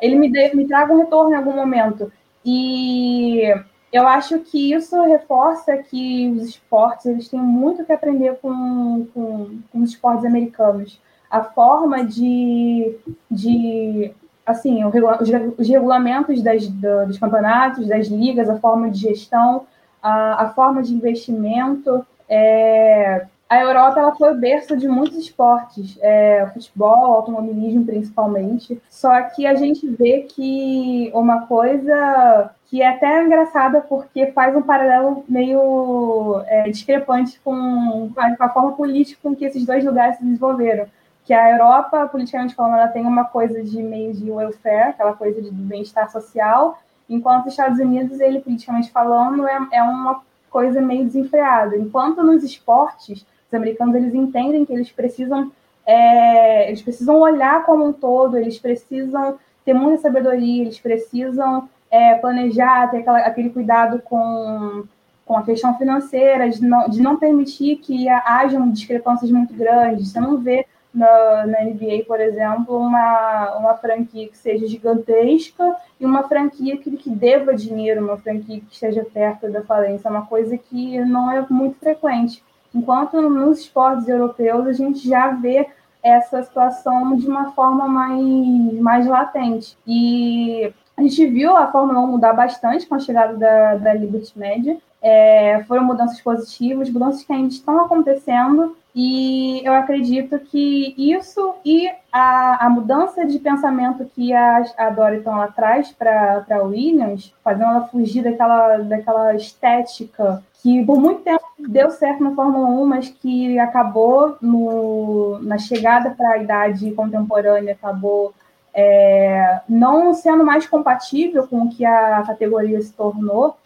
[0.01, 2.13] ele me, dê, me traga um retorno em algum momento.
[2.45, 3.53] E
[3.93, 9.59] eu acho que isso reforça que os esportes eles têm muito que aprender com, com,
[9.73, 11.01] com os esportes americanos.
[11.29, 12.97] A forma de,
[13.29, 14.15] de
[14.47, 19.67] assim, os regulamentos das, dos campeonatos, das ligas, a forma de gestão,
[20.03, 22.05] a, a forma de investimento.
[22.29, 28.81] É, a Europa ela foi berço de muitos esportes, é, futebol, automobilismo principalmente.
[28.91, 34.63] Só que a gente vê que uma coisa que é até engraçada porque faz um
[34.63, 40.25] paralelo meio é, discrepante com, com a forma política com que esses dois lugares se
[40.25, 40.87] desenvolveram
[41.25, 45.41] que a Europa, politicamente falando, ela tem uma coisa de meio de welfare, aquela coisa
[45.41, 51.05] de bem-estar social, enquanto os Estados Unidos, ele politicamente falando, é, é uma coisa meio
[51.05, 51.77] desenfreada.
[51.77, 55.51] Enquanto nos esportes, os americanos eles entendem que eles precisam
[55.87, 62.15] é, eles precisam olhar como um todo, eles precisam ter muita sabedoria, eles precisam é,
[62.15, 64.85] planejar, ter aquela, aquele cuidado com,
[65.27, 70.09] com a questão financeira, de não, de não permitir que hajam discrepâncias muito grandes.
[70.09, 76.07] Você não vê na, na, NBA, por exemplo, uma, uma franquia que seja gigantesca e
[76.07, 80.27] uma franquia que, que deva dinheiro, uma franquia que esteja perto da falência, é uma
[80.27, 82.43] coisa que não é muito frequente.
[82.75, 85.67] Enquanto nos esportes europeus a gente já vê
[86.03, 89.77] essa situação de uma forma mais, mais latente.
[89.87, 94.39] E a gente viu a Fórmula 1 mudar bastante com a chegada da, da Liberty
[94.39, 94.77] Media.
[95.01, 101.91] É, foram mudanças positivas, mudanças que ainda estão acontecendo, e eu acredito que isso e
[102.13, 107.71] a, a mudança de pensamento que a, a Doriton ela traz para a Williams, fazendo
[107.71, 113.09] ela fugir daquela, daquela estética que por muito tempo deu certo na Fórmula 1, mas
[113.09, 118.33] que acabou no, na chegada para a idade contemporânea, acabou
[118.73, 123.57] é, não sendo mais compatível com o que a categoria se tornou,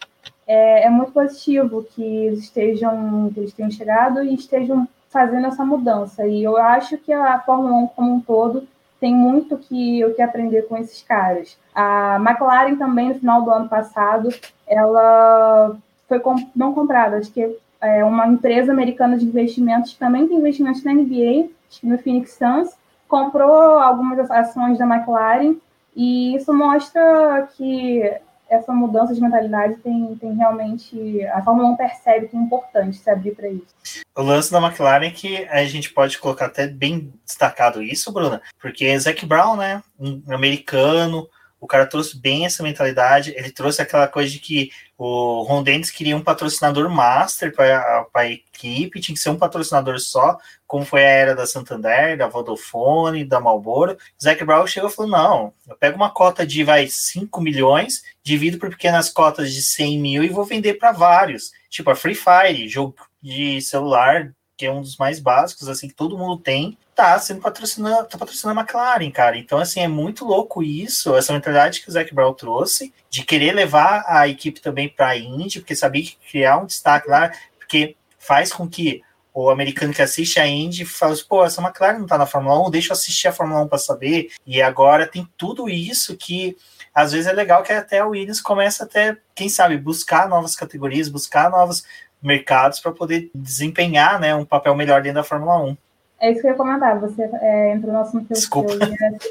[0.45, 5.65] é, é, muito positivo que eles estejam, que eles tenham chegado e estejam fazendo essa
[5.65, 6.25] mudança.
[6.25, 8.67] E eu acho que a Fórmula 1 como um todo
[8.99, 11.57] tem muito que, o que aprender com esses caras.
[11.73, 14.29] A McLaren também, no final do ano passado,
[14.67, 15.75] ela
[16.07, 16.21] foi
[16.55, 21.49] não comprada, acho que é uma empresa americana de investimentos, também tem investimentos na NBA,
[21.83, 22.75] no Phoenix Suns,
[23.07, 25.55] comprou algumas ações da McLaren,
[25.95, 28.03] e isso mostra que
[28.49, 31.23] essa mudança de mentalidade tem, tem realmente.
[31.27, 33.75] A Fórmula 1 percebe que é importante se abrir para isso.
[34.15, 38.41] O lance da McLaren é que a gente pode colocar até bem destacado isso, Bruna,
[38.59, 41.27] porque Zac Brown, né, um americano,
[41.59, 45.91] o cara trouxe bem essa mentalidade, ele trouxe aquela coisa de que o Ron Dennis
[45.91, 50.37] queria um patrocinador master para a equipe, tinha que ser um patrocinador só,
[50.67, 53.97] como foi a era da Santander, da Vodafone, da Marlboro.
[54.21, 58.57] Zac Brown chegou e falou: não, eu pego uma cota de vai 5 milhões, divido
[58.57, 61.51] por pequenas cotas de 100 mil e vou vender para vários.
[61.69, 65.93] Tipo a Free Fire, jogo de celular, que é um dos mais básicos, assim, que
[65.93, 69.37] todo mundo tem tá sendo patrocinando, tá patrocinando a McLaren, cara.
[69.37, 73.53] Então, assim, é muito louco isso, essa mentalidade que o Zac Brown trouxe, de querer
[73.53, 77.95] levar a equipe também para a Indy, porque sabia que criar um destaque lá, porque
[78.17, 79.01] faz com que
[79.33, 82.67] o americano que assiste a Indy fala assim, pô, essa McLaren não tá na Fórmula
[82.67, 84.29] 1, deixa eu assistir a Fórmula 1 para saber.
[84.45, 86.57] E agora tem tudo isso que
[86.93, 91.07] às vezes é legal que até o Williams começa até, quem sabe, buscar novas categorias,
[91.07, 91.85] buscar novos
[92.21, 95.77] mercados para poder desempenhar né, um papel melhor dentro da Fórmula 1.
[96.21, 96.99] É isso que eu ia comentar.
[96.99, 98.73] Você é, entrou no assunto que Desculpa.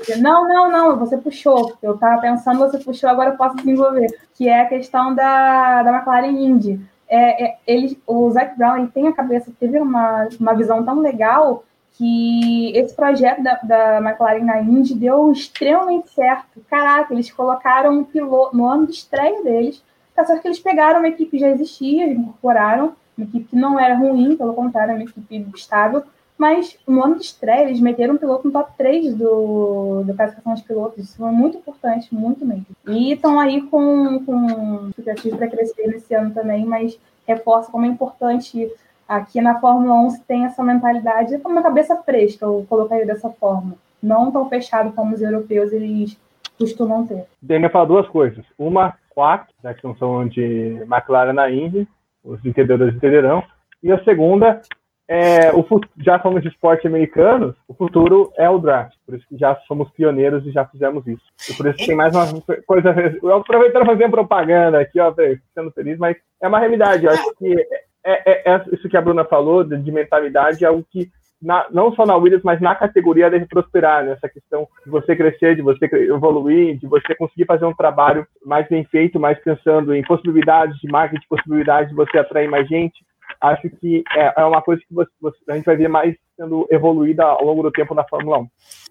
[0.09, 0.99] eu Não, não, não.
[0.99, 1.77] Você puxou.
[1.83, 4.07] Eu estava pensando, você puxou, agora eu posso desenvolver.
[4.35, 6.81] Que é a questão da, da McLaren Indy.
[7.07, 11.01] É, é, ele, o Zac Brown ele tem a cabeça, teve uma, uma visão tão
[11.01, 16.63] legal que esse projeto da, da McLaren na Indy deu extremamente certo.
[16.71, 19.83] Caraca, eles colocaram um piloto no ano de estreia deles.
[20.19, 23.79] Tá certo que eles pegaram uma equipe que já existia, incorporaram, uma equipe que não
[23.79, 26.03] era ruim, pelo contrário, uma equipe estável
[26.39, 30.55] mas no ano de estreia, eles meteram um piloto no top 3 do, do classificação
[30.55, 31.05] de pilotos.
[31.05, 32.67] Isso foi muito importante, muito mesmo.
[32.87, 36.97] E estão aí com, com expectativas para crescer nesse ano também, mas
[37.27, 38.71] reforça como é importante
[39.09, 43.75] aqui na Fórmula 1 se tem essa mentalidade, uma cabeça fresca, eu colocaria dessa forma.
[44.01, 46.17] Não tão fechado como os europeus eles
[46.57, 47.25] costumam ter.
[47.43, 48.45] Daniel fala duas coisas.
[48.57, 51.89] Uma, quatro, né, que são de McLaren na Indy,
[52.23, 53.43] os entendedores entenderão.
[53.83, 54.61] E a segunda
[55.09, 55.67] é, o,
[55.97, 58.95] já somos de esporte americanos, o futuro é o draft.
[59.05, 61.25] Por isso que já somos pioneiros e já fizemos isso.
[61.51, 62.27] E por isso que tem mais uma
[62.65, 62.95] coisa.
[63.41, 65.13] Aproveitando fazer propaganda aqui, ó,
[65.53, 67.05] sendo feliz, mas é uma realidade.
[67.05, 67.57] Eu acho que
[68.05, 71.11] é, é, é, isso que a Bruna falou de, de mentalidade é algo que
[71.41, 74.33] na, não só na Williams, mas na categoria deve prosperar, nessa né?
[74.33, 78.85] questão de você crescer, de você evoluir, de você conseguir fazer um trabalho mais bem
[78.85, 83.07] feito, mais pensando em possibilidades de marketing, possibilidades de você atrair mais gente.
[83.41, 86.67] Acho que é, é uma coisa que você, você, a gente vai ver mais sendo
[86.71, 88.49] evoluída ao longo do tempo na Fórmula 1.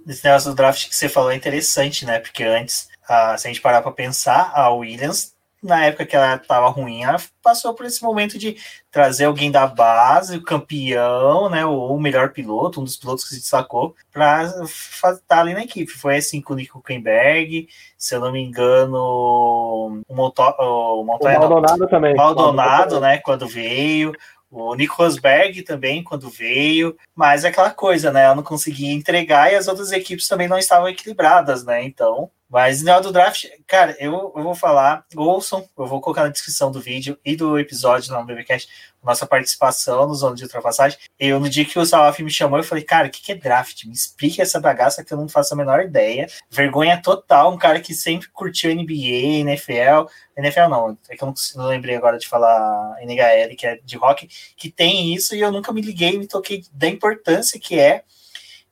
[0.08, 2.20] Esse negócio do draft que você falou é interessante, né?
[2.20, 6.36] Porque antes, uh, se a gente parar para pensar, a Williams na época que ela
[6.36, 8.58] estava ruim, ela passou por esse momento de
[8.91, 13.36] trazer alguém da base, o campeão, né, ou o melhor piloto, um dos pilotos que
[13.36, 15.91] se destacou, para estar tá ali na equipe.
[15.91, 21.38] Foi assim com o Nico Kemberg, se eu não me engano, o, Monto, o Montoya,
[21.38, 22.16] o Maldonado não, também.
[22.16, 24.14] Maldonado, né, quando veio,
[24.49, 28.24] o Nico Rosberg também, quando veio, mas é aquela coisa, né?
[28.24, 31.84] Ela não conseguia entregar e as outras equipes também não estavam equilibradas, né?
[31.84, 36.30] Então, mas no do draft, cara, eu, eu vou falar, ouçam, eu vou colocar na
[36.30, 38.70] descrição do vídeo e do episódio lá no BBcast,
[39.04, 40.98] nossa participação no Zona de Ultrapassagem.
[41.20, 43.36] Eu, no dia que o Salaf me chamou, eu falei, cara, o que, que é
[43.36, 43.84] draft?
[43.86, 46.28] Me explique essa bagaça que eu não faço a menor ideia.
[46.50, 51.68] Vergonha total, um cara que sempre curtiu NBA, NFL, NFL não, é que eu não,
[51.68, 55.74] lembrei agora de falar NHL, que é de rock, que tem isso e eu nunca
[55.74, 58.04] me liguei, me toquei da importância que é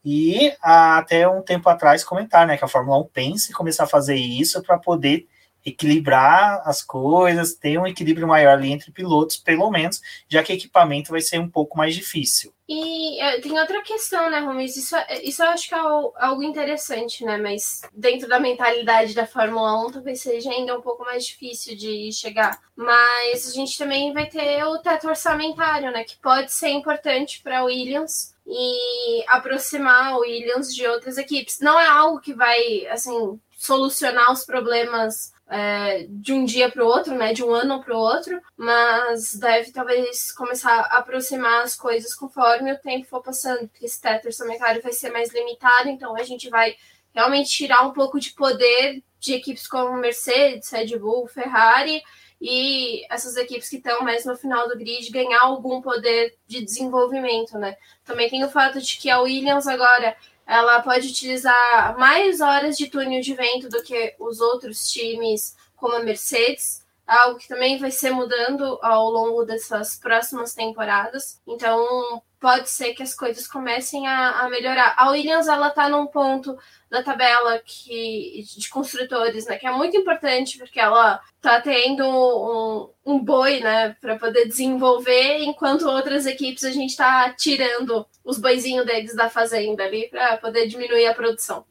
[0.08, 3.88] e até um tempo atrás comentar, né, que a Fórmula 1 pensa em começar a
[3.88, 5.26] fazer isso para poder
[5.64, 11.10] equilibrar as coisas, ter um equilíbrio maior ali entre pilotos, pelo menos, já que equipamento
[11.10, 12.54] vai ser um pouco mais difícil.
[12.68, 14.76] E é, tem outra questão, né, Rumis?
[14.76, 14.94] Isso,
[15.24, 17.36] isso eu acho que é algo interessante, né?
[17.36, 22.12] Mas dentro da mentalidade da Fórmula 1, talvez seja ainda um pouco mais difícil de
[22.12, 22.60] chegar.
[22.76, 26.04] Mas a gente também vai ter o teto orçamentário, né?
[26.04, 31.58] Que pode ser importante para a Williams e aproximar o Williams de outras equipes.
[31.60, 36.86] Não é algo que vai, assim, solucionar os problemas é, de um dia para o
[36.86, 41.74] outro, né, de um ano para o outro, mas deve talvez começar a aproximar as
[41.74, 46.16] coisas conforme o tempo for passando, porque esse teto orçamentário vai ser mais limitado, então
[46.16, 46.76] a gente vai
[47.14, 52.02] realmente tirar um pouco de poder de equipes como Mercedes, Red Bull, Ferrari
[52.40, 57.58] e essas equipes que estão mais no final do grid ganhar algum poder de desenvolvimento,
[57.58, 57.76] né?
[58.04, 60.16] Também tem o fato de que a Williams agora
[60.46, 65.94] ela pode utilizar mais horas de túnel de vento do que os outros times, como
[65.94, 71.40] a Mercedes, algo que também vai ser mudando ao longo dessas próximas temporadas.
[71.46, 74.94] Então, pode ser que as coisas comecem a, a melhorar.
[74.96, 76.56] A Williams ela está num ponto
[76.88, 82.88] da tabela que de construtores, né, que é muito importante porque ela está tendo um,
[83.04, 88.86] um boi, né, para poder desenvolver, enquanto outras equipes a gente está tirando os boizinhos
[88.86, 91.64] deles da fazenda ali para poder diminuir a produção.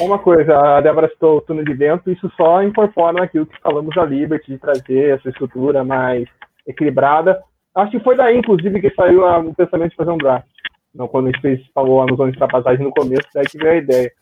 [0.00, 3.94] Uma coisa, a Débora citou o túnel de vento, isso só incorpora aquilo que falamos
[3.94, 6.26] da Liberty, de trazer essa estrutura mais
[6.66, 7.42] equilibrada.
[7.78, 10.48] Acho que foi daí, inclusive, que saiu o pensamento de fazer um draft.
[10.94, 13.72] Não, quando a gente fez, falou a noção de ultrapassagem no começo, daí que veio
[13.72, 14.12] a ideia.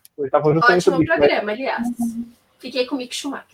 [0.43, 1.55] Ótimo programa, mas...
[1.55, 1.87] aliás.
[2.59, 3.45] Fiquei com o Mick Schumacher.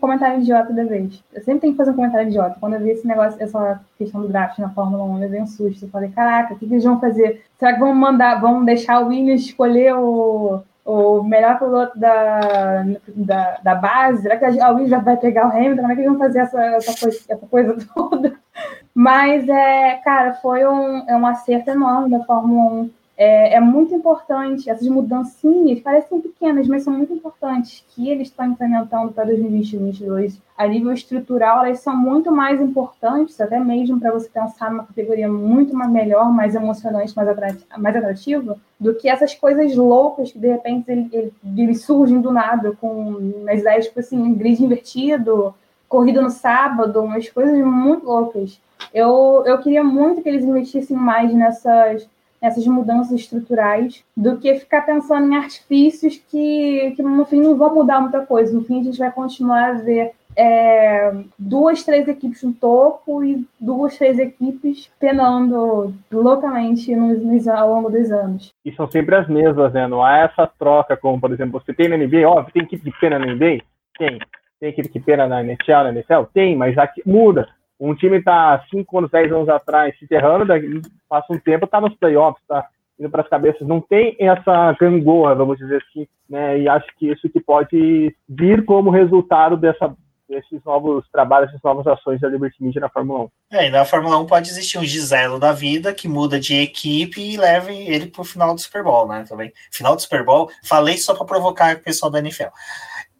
[0.00, 2.56] Comentário idiota da vez, eu sempre tenho que fazer um comentário idiota.
[2.58, 5.46] Quando eu vi esse negócio, essa questão do draft na Fórmula 1, eu dei um
[5.46, 5.84] susto.
[5.84, 7.44] Eu falei, caraca, o que, que eles vão fazer?
[7.58, 13.58] Será que vão mandar, vão deixar o Williams escolher o, o melhor piloto da, da,
[13.62, 14.22] da base?
[14.22, 15.82] Será que a Williams já vai pegar o Hamilton?
[15.82, 18.36] Como é que eles vão fazer essa, essa, coisa, essa coisa toda?
[18.94, 23.94] Mas, é, cara, foi um, é um acerto enorme da Fórmula 1 é, é, muito
[23.94, 29.56] importante, essas mudancinhas parecem pequenas, mas são muito importantes, que eles estão implementando para 2020
[29.56, 30.40] 2022.
[30.56, 35.28] A nível estrutural, elas são muito mais importantes, até mesmo para você pensar numa categoria
[35.28, 40.38] muito mais melhor, mais emocionante, mais, atrativa, mais atrativa, do que essas coisas loucas que,
[40.38, 42.88] de repente, eles, eles surgem do nada, com
[43.42, 45.54] umas ideias, tipo assim, grid invertido,
[45.88, 48.60] corrida no sábado, umas coisas muito loucas.
[48.92, 52.08] Eu, eu queria muito que eles investissem mais nessas
[52.40, 57.74] essas mudanças estruturais, do que ficar pensando em artifícios que, que no fim não vão
[57.74, 58.52] mudar muita coisa.
[58.52, 63.44] No fim, a gente vai continuar a ver é, duas, três equipes no topo e
[63.58, 68.52] duas, três equipes penando loucamente nos, nos, ao longo dos anos.
[68.64, 69.88] E são sempre as mesmas, né?
[69.88, 73.00] Não há essa troca, como, por exemplo, você tem na NBA, óbvio, tem equipe que
[73.00, 73.62] pena na NBA?
[73.98, 74.18] Tem.
[74.60, 76.22] Tem equipe que pena na NHL, na NFL?
[76.32, 81.32] Tem, mas aqui muda um time está 5 anos, 10 anos atrás se daí passa
[81.32, 82.66] um tempo, está nos playoffs, está
[82.98, 86.58] indo para as cabeças, não tem essa gangorra, vamos dizer assim, né?
[86.58, 89.94] E acho que isso que pode vir como resultado dessa,
[90.26, 93.28] desses novos trabalhos, dessas novas ações da Liberty Media na Fórmula 1.
[93.52, 97.20] É, e na Fórmula 1 pode existir um Giselo da vida que muda de equipe
[97.20, 99.24] e leve ele para o final do Super Bowl, né?
[99.28, 99.52] Também.
[99.70, 102.48] Final do Super Bowl, falei só para provocar o pessoal da NFL.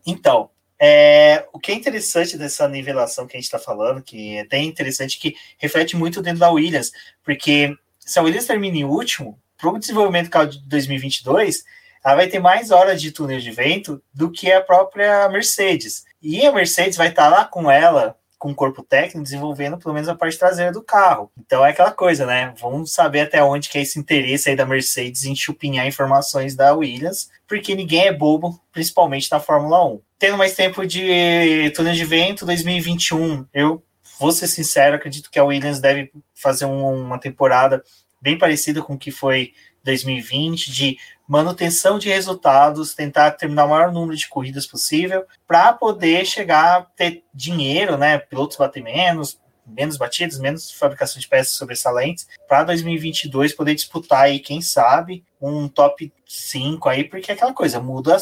[0.07, 0.49] Então,
[0.79, 4.59] é, o que é interessante dessa nivelação que a gente está falando, que é até
[4.59, 6.93] interessante, que reflete muito dentro da Williams,
[7.25, 11.65] porque se a Williams termina em último, para o desenvolvimento do carro de 2022,
[12.05, 16.05] ela vai ter mais horas de túnel de vento do que a própria Mercedes.
[16.23, 20.09] E a Mercedes vai estar lá com ela, com o corpo técnico, desenvolvendo pelo menos
[20.09, 21.33] a parte traseira do carro.
[21.37, 22.55] Então é aquela coisa, né?
[22.61, 26.75] Vamos saber até onde que é esse interesse aí da Mercedes em chupinhar informações da
[26.75, 30.01] Williams, porque ninguém é bobo, principalmente na Fórmula 1.
[30.19, 33.83] Tendo mais tempo de túnel de vento, 2021, eu
[34.19, 37.85] vou ser sincero, acredito que a Williams deve fazer uma temporada
[38.21, 39.53] bem parecida com o que foi
[39.85, 40.97] 2020, de
[41.29, 46.83] manutenção de resultados, tentar terminar o maior número de corridas possível, para poder chegar a
[46.83, 48.17] ter dinheiro, né?
[48.17, 54.39] Pilotos bater menos, menos batidos, menos fabricação de peças sobressalentes, para 2022 poder disputar aí,
[54.39, 58.17] quem sabe, um top 5 aí, porque é aquela coisa, muda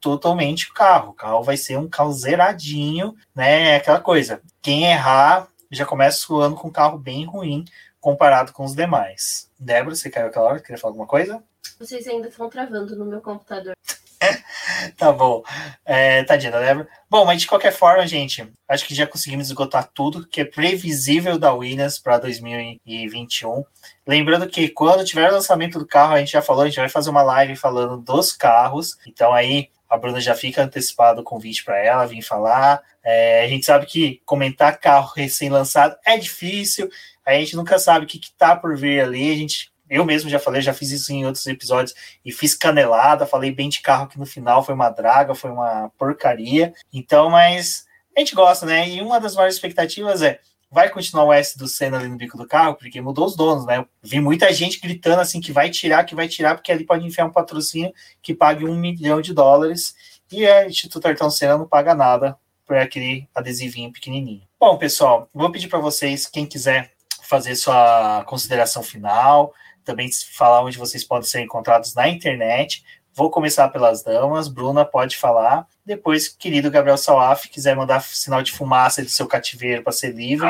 [0.00, 1.10] totalmente o carro.
[1.10, 3.72] O carro vai ser um carro zeradinho, né?
[3.72, 4.40] É aquela coisa.
[4.62, 7.64] Quem errar já começa o ano com um carro bem ruim
[8.00, 9.48] comparado com os demais.
[9.58, 10.60] Débora, você caiu aquela hora?
[10.60, 11.42] Queria falar alguma coisa?
[11.78, 13.74] Vocês ainda estão travando no meu computador.
[14.96, 15.42] tá bom.
[15.84, 16.88] É, tadinha da Débora.
[17.08, 21.38] Bom, mas de qualquer forma, gente, acho que já conseguimos esgotar tudo que é previsível
[21.38, 23.64] da Williams para 2021.
[24.06, 26.88] Lembrando que quando tiver o lançamento do carro, a gente já falou, a gente vai
[26.88, 28.96] fazer uma live falando dos carros.
[29.06, 32.80] Então aí a Bruna já fica antecipado o convite para ela vir falar.
[33.02, 36.88] É, a gente sabe que comentar carro recém-lançado é difícil,
[37.26, 39.32] a gente nunca sabe o que, está por vir ali.
[39.32, 43.26] A gente, eu mesmo já falei, já fiz isso em outros episódios e fiz canelada,
[43.26, 46.72] falei bem de carro que no final foi uma draga, foi uma porcaria.
[46.92, 47.84] Então, mas
[48.16, 48.88] a gente gosta, né?
[48.88, 50.38] E uma das maiores expectativas é
[50.70, 53.66] vai continuar o S do Senna ali no bico do carro, porque mudou os donos,
[53.66, 53.78] né?
[53.78, 57.04] Eu vi muita gente gritando assim que vai tirar, que vai tirar, porque ali pode
[57.04, 57.92] enfiar um patrocínio
[58.22, 59.94] que pague um milhão de dólares
[60.30, 64.42] e a Instituto Ayrton Senna não paga nada por aquele adesivinho pequenininho.
[64.58, 66.92] Bom, pessoal, vou pedir para vocês, quem quiser
[67.22, 69.52] fazer sua consideração final,
[69.84, 72.84] também falar onde vocês podem ser encontrados na internet.
[73.14, 74.48] Vou começar pelas damas.
[74.48, 75.66] Bruna pode falar.
[75.84, 80.48] Depois, querido Gabriel Salaf, quiser mandar sinal de fumaça do seu cativeiro para ser livre,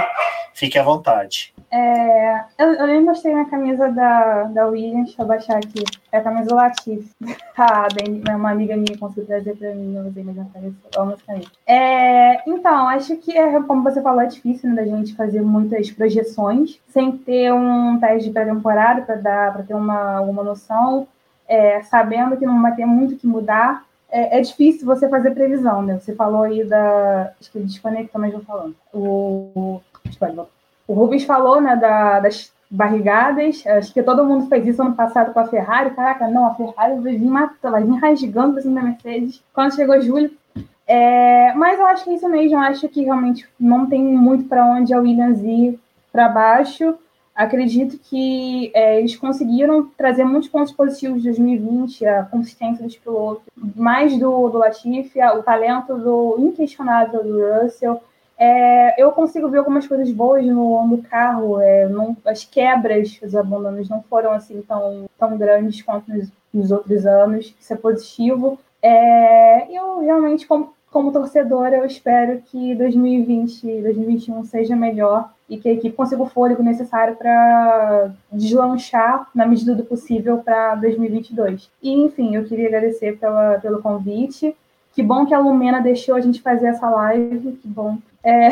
[0.52, 1.54] fique à vontade.
[1.70, 5.82] É, eu, eu nem mostrei minha camisa da, da Williams, deixa eu baixar aqui.
[6.12, 7.10] É a camisa Latif.
[7.62, 11.50] Ah, bem, uma amiga minha conseguiu trazer para mim, eu usei, mas não apareceu.
[11.66, 15.90] É, então, acho que, é, como você falou, é difícil né, da gente fazer muitas
[15.90, 21.06] projeções sem ter um teste de pré-temporada para ter uma, uma noção
[21.50, 25.82] é, sabendo que não vai ter muito que mudar, é, é, difícil você fazer previsão,
[25.82, 25.98] né?
[25.98, 27.32] Você falou aí da.
[27.40, 28.76] Acho que desconectou, mas vou falando.
[28.92, 29.80] O,
[30.86, 33.64] o Rubens falou, né, da, das barrigadas.
[33.66, 35.90] Acho que todo mundo fez isso ano passado com a Ferrari.
[35.90, 39.42] Caraca, não, a Ferrari vai vir, matando, vai vir rasgando pra cima da Mercedes.
[39.52, 40.30] Quando chegou julho.
[40.86, 42.56] É, mas eu acho que é isso mesmo.
[42.56, 45.78] Eu acho que realmente não tem muito para onde a Williams ir
[46.12, 46.96] para baixo
[47.40, 53.44] acredito que é, eles conseguiram trazer muitos pontos positivos de 2020, a consistência dos pilotos,
[53.74, 58.02] mais do, do Latifi, o talento do inquestionável do Russell.
[58.38, 63.34] É, eu consigo ver algumas coisas boas no, no carro, é, não, as quebras, os
[63.34, 68.58] abandonos não foram assim tão, tão grandes quanto nos, nos outros anos, isso é positivo.
[68.82, 75.58] É, eu realmente, como, como torcedora, eu espero que 2020 e 2021 seja melhor e
[75.58, 81.68] que a equipe consiga o fôlego necessário para deslanchar na medida do possível para 2022.
[81.82, 84.56] E, enfim, eu queria agradecer pela, pelo convite.
[84.94, 87.98] Que bom que a Lumena deixou a gente fazer essa live, que bom.
[88.22, 88.50] É...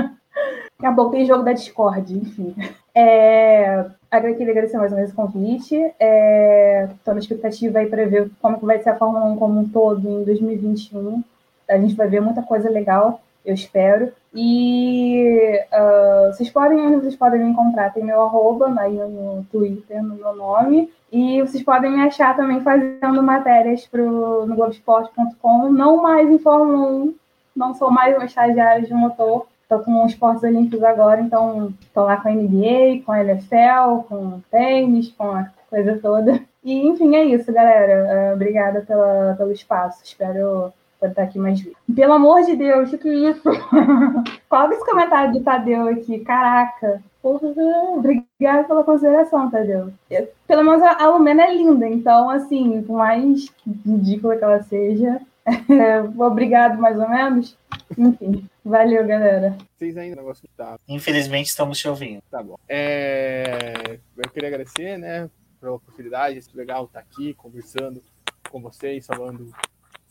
[0.80, 2.54] Acabou, tem jogo da Discord, enfim.
[2.94, 3.84] É...
[4.10, 5.74] Queria agradecer mais uma vez o convite.
[5.76, 6.88] Estou é...
[7.08, 10.24] na expectativa aí para ver como vai ser a Fórmula 1 como um todo em
[10.24, 11.22] 2021.
[11.68, 14.12] A gente vai ver muita coisa legal eu espero.
[14.36, 20.14] E uh, vocês podem, vocês podem me encontrar, tem meu arroba aí no Twitter, no
[20.14, 20.92] meu nome.
[21.10, 26.86] E vocês podem me achar também fazendo matérias pro, no Globoesporte.com, não mais em Fórmula
[26.86, 27.14] 1,
[27.56, 32.04] não sou mais uma estagiária de motor, estou com os esportes olímpicos agora, então estou
[32.04, 36.38] lá com a NBA, com a NFL, com tênis, com a coisa toda.
[36.62, 38.32] E enfim, é isso, galera.
[38.32, 40.02] Uh, obrigada pela, pelo espaço.
[40.04, 41.76] Espero Pode estar aqui mais vezes.
[41.94, 43.42] Pelo amor de Deus, o que é isso?
[44.48, 46.20] Coloca esse comentário do Tadeu aqui.
[46.20, 47.02] Caraca.
[47.20, 47.48] Porra,
[47.96, 49.92] obrigada pela consideração, Tadeu.
[50.10, 53.52] Eu, pelo menos a, a Lumena é linda, então, assim, por mais
[53.84, 57.56] ridícula que ela seja, é, obrigado, mais ou menos.
[57.96, 59.56] Enfim, valeu, galera.
[59.76, 60.78] Vocês ainda não gostam tá.
[60.88, 62.22] Infelizmente, estamos te ouvindo.
[62.30, 62.56] Tá bom.
[62.68, 63.98] É...
[64.16, 65.30] Eu queria agradecer, né,
[65.60, 66.38] pela oportunidade.
[66.38, 68.02] É legal estar aqui conversando
[68.50, 69.52] com vocês, falando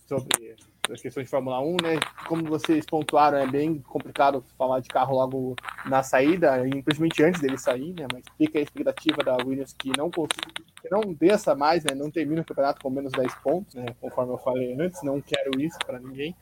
[0.08, 0.56] sobre
[0.88, 2.00] das questões de Fórmula 1, né?
[2.28, 5.56] Como vocês pontuaram, é bem complicado falar de carro logo
[5.86, 8.08] na saída, infelizmente antes dele sair, né?
[8.12, 11.96] Mas fica a expectativa da Williams que não que não desça mais, né?
[11.96, 13.86] Não termine o campeonato com menos 10 pontos, né?
[14.00, 16.36] Conforme eu falei antes, não quero isso para ninguém.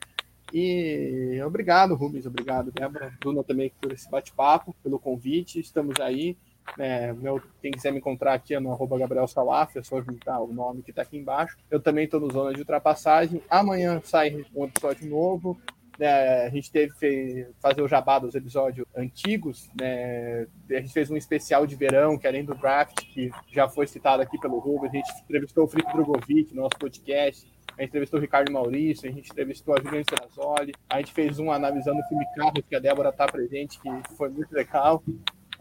[0.52, 5.58] E obrigado, Rubens, obrigado, Débora, Bruna também por esse bate-papo, pelo convite.
[5.58, 6.36] Estamos aí.
[6.78, 10.40] É, meu, quem quiser me encontrar aqui é no arroba Gabriel Salaf, é só juntar
[10.40, 11.56] o nome que está aqui embaixo.
[11.70, 13.42] Eu também estou no Zona de Ultrapassagem.
[13.48, 15.58] Amanhã sai um episódio novo.
[15.98, 19.70] É, a gente teve que fazer o jabá dos episódios antigos.
[19.80, 20.46] Né?
[20.70, 24.22] A gente fez um especial de verão, que além do draft, que já foi citado
[24.22, 27.46] aqui pelo Rubens, a gente entrevistou o Felipe Drogovic no nosso podcast.
[27.76, 31.38] A gente entrevistou o Ricardo Maurício, a gente entrevistou a Juliana Serrazoli, a gente fez
[31.40, 35.02] um analisando o filme Carros, que a Débora está presente, que foi muito legal.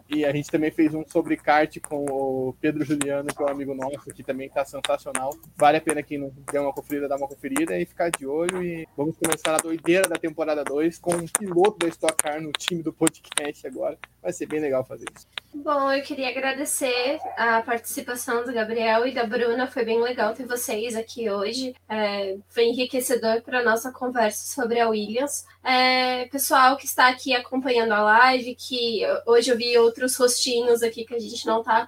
[0.09, 3.49] E a gente também fez um sobre kart com o Pedro Juliano, que é um
[3.49, 5.35] amigo nosso, que também está sensacional.
[5.55, 8.63] Vale a pena quem não der uma conferida, dar uma conferida e ficar de olho.
[8.63, 12.51] E vamos começar a doideira da temporada 2 com um piloto da Stock Car no
[12.51, 13.97] time do podcast agora.
[14.21, 15.27] Vai ser bem legal fazer isso.
[15.53, 19.67] Bom, eu queria agradecer a participação do Gabriel e da Bruna.
[19.67, 21.75] Foi bem legal ter vocês aqui hoje.
[21.87, 25.45] É, foi enriquecedor para a nossa conversa sobre a Williams.
[25.63, 31.05] É, pessoal que está aqui acompanhando a live, que hoje eu vi outros rostinhos aqui
[31.05, 31.87] que a gente não está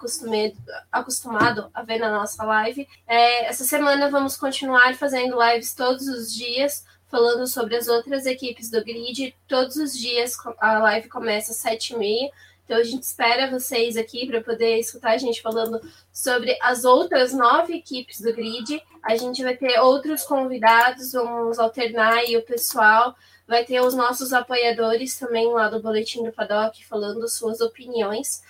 [0.91, 2.87] acostumado, a ver na nossa live.
[3.07, 8.69] É, essa semana vamos continuar fazendo lives todos os dias falando sobre as outras equipes
[8.69, 9.35] do grid.
[9.47, 12.29] Todos os dias a live começa às sete e meia.
[12.63, 15.79] Então a gente espera vocês aqui para poder escutar a gente falando
[16.11, 18.81] sobre as outras nove equipes do grid.
[19.03, 23.15] A gente vai ter outros convidados, vamos alternar aí o pessoal.
[23.47, 28.41] Vai ter os nossos apoiadores também lá do Boletim do Paddock falando suas opiniões.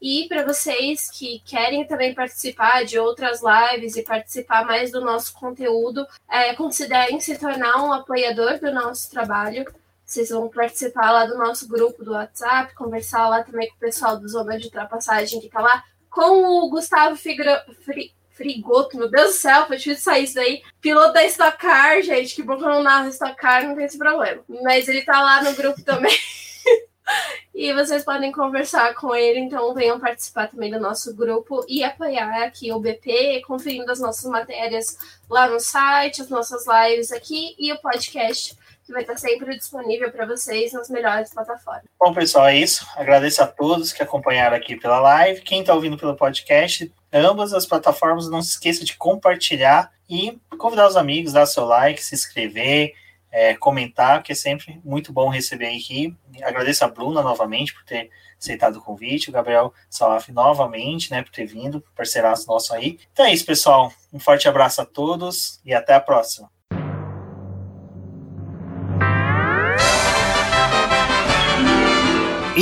[0.00, 5.32] E para vocês que querem também participar de outras lives e participar mais do nosso
[5.32, 9.64] conteúdo, é, considerem se tornar um apoiador do nosso trabalho.
[10.04, 14.18] Vocês vão participar lá do nosso grupo do WhatsApp, conversar lá também com o pessoal
[14.18, 17.16] do Zona de Ultrapassagem que está lá, com o Gustavo.
[17.16, 18.12] Fri...
[18.34, 20.62] Frigoto, meu Deus do céu, foi difícil sair isso daí.
[20.80, 23.84] Piloto da Stock Car, gente, que bom que eu não narro Stock Car, não tem
[23.84, 24.42] esse problema.
[24.62, 26.12] Mas ele tá lá no grupo também.
[27.54, 32.42] e vocês podem conversar com ele, então venham participar também do nosso grupo e apoiar
[32.42, 34.98] aqui o BP, conferindo as nossas matérias
[35.30, 40.10] lá no site, as nossas lives aqui e o podcast que vai estar sempre disponível
[40.12, 41.84] para vocês nas melhores plataformas.
[41.98, 42.86] Bom, pessoal, é isso.
[42.96, 45.40] Agradeço a todos que acompanharam aqui pela live.
[45.40, 50.86] Quem está ouvindo pelo podcast, ambas as plataformas, não se esqueça de compartilhar e convidar
[50.86, 52.92] os amigos, dar seu like, se inscrever,
[53.30, 56.14] é, comentar, que é sempre muito bom receber aqui.
[56.42, 61.32] Agradeço a Bruna novamente por ter aceitado o convite, o Gabriel Salaf novamente, né, por
[61.32, 62.98] ter vindo, parceiraço nosso aí.
[63.12, 63.92] Então é isso, pessoal.
[64.12, 66.53] Um forte abraço a todos e até a próxima.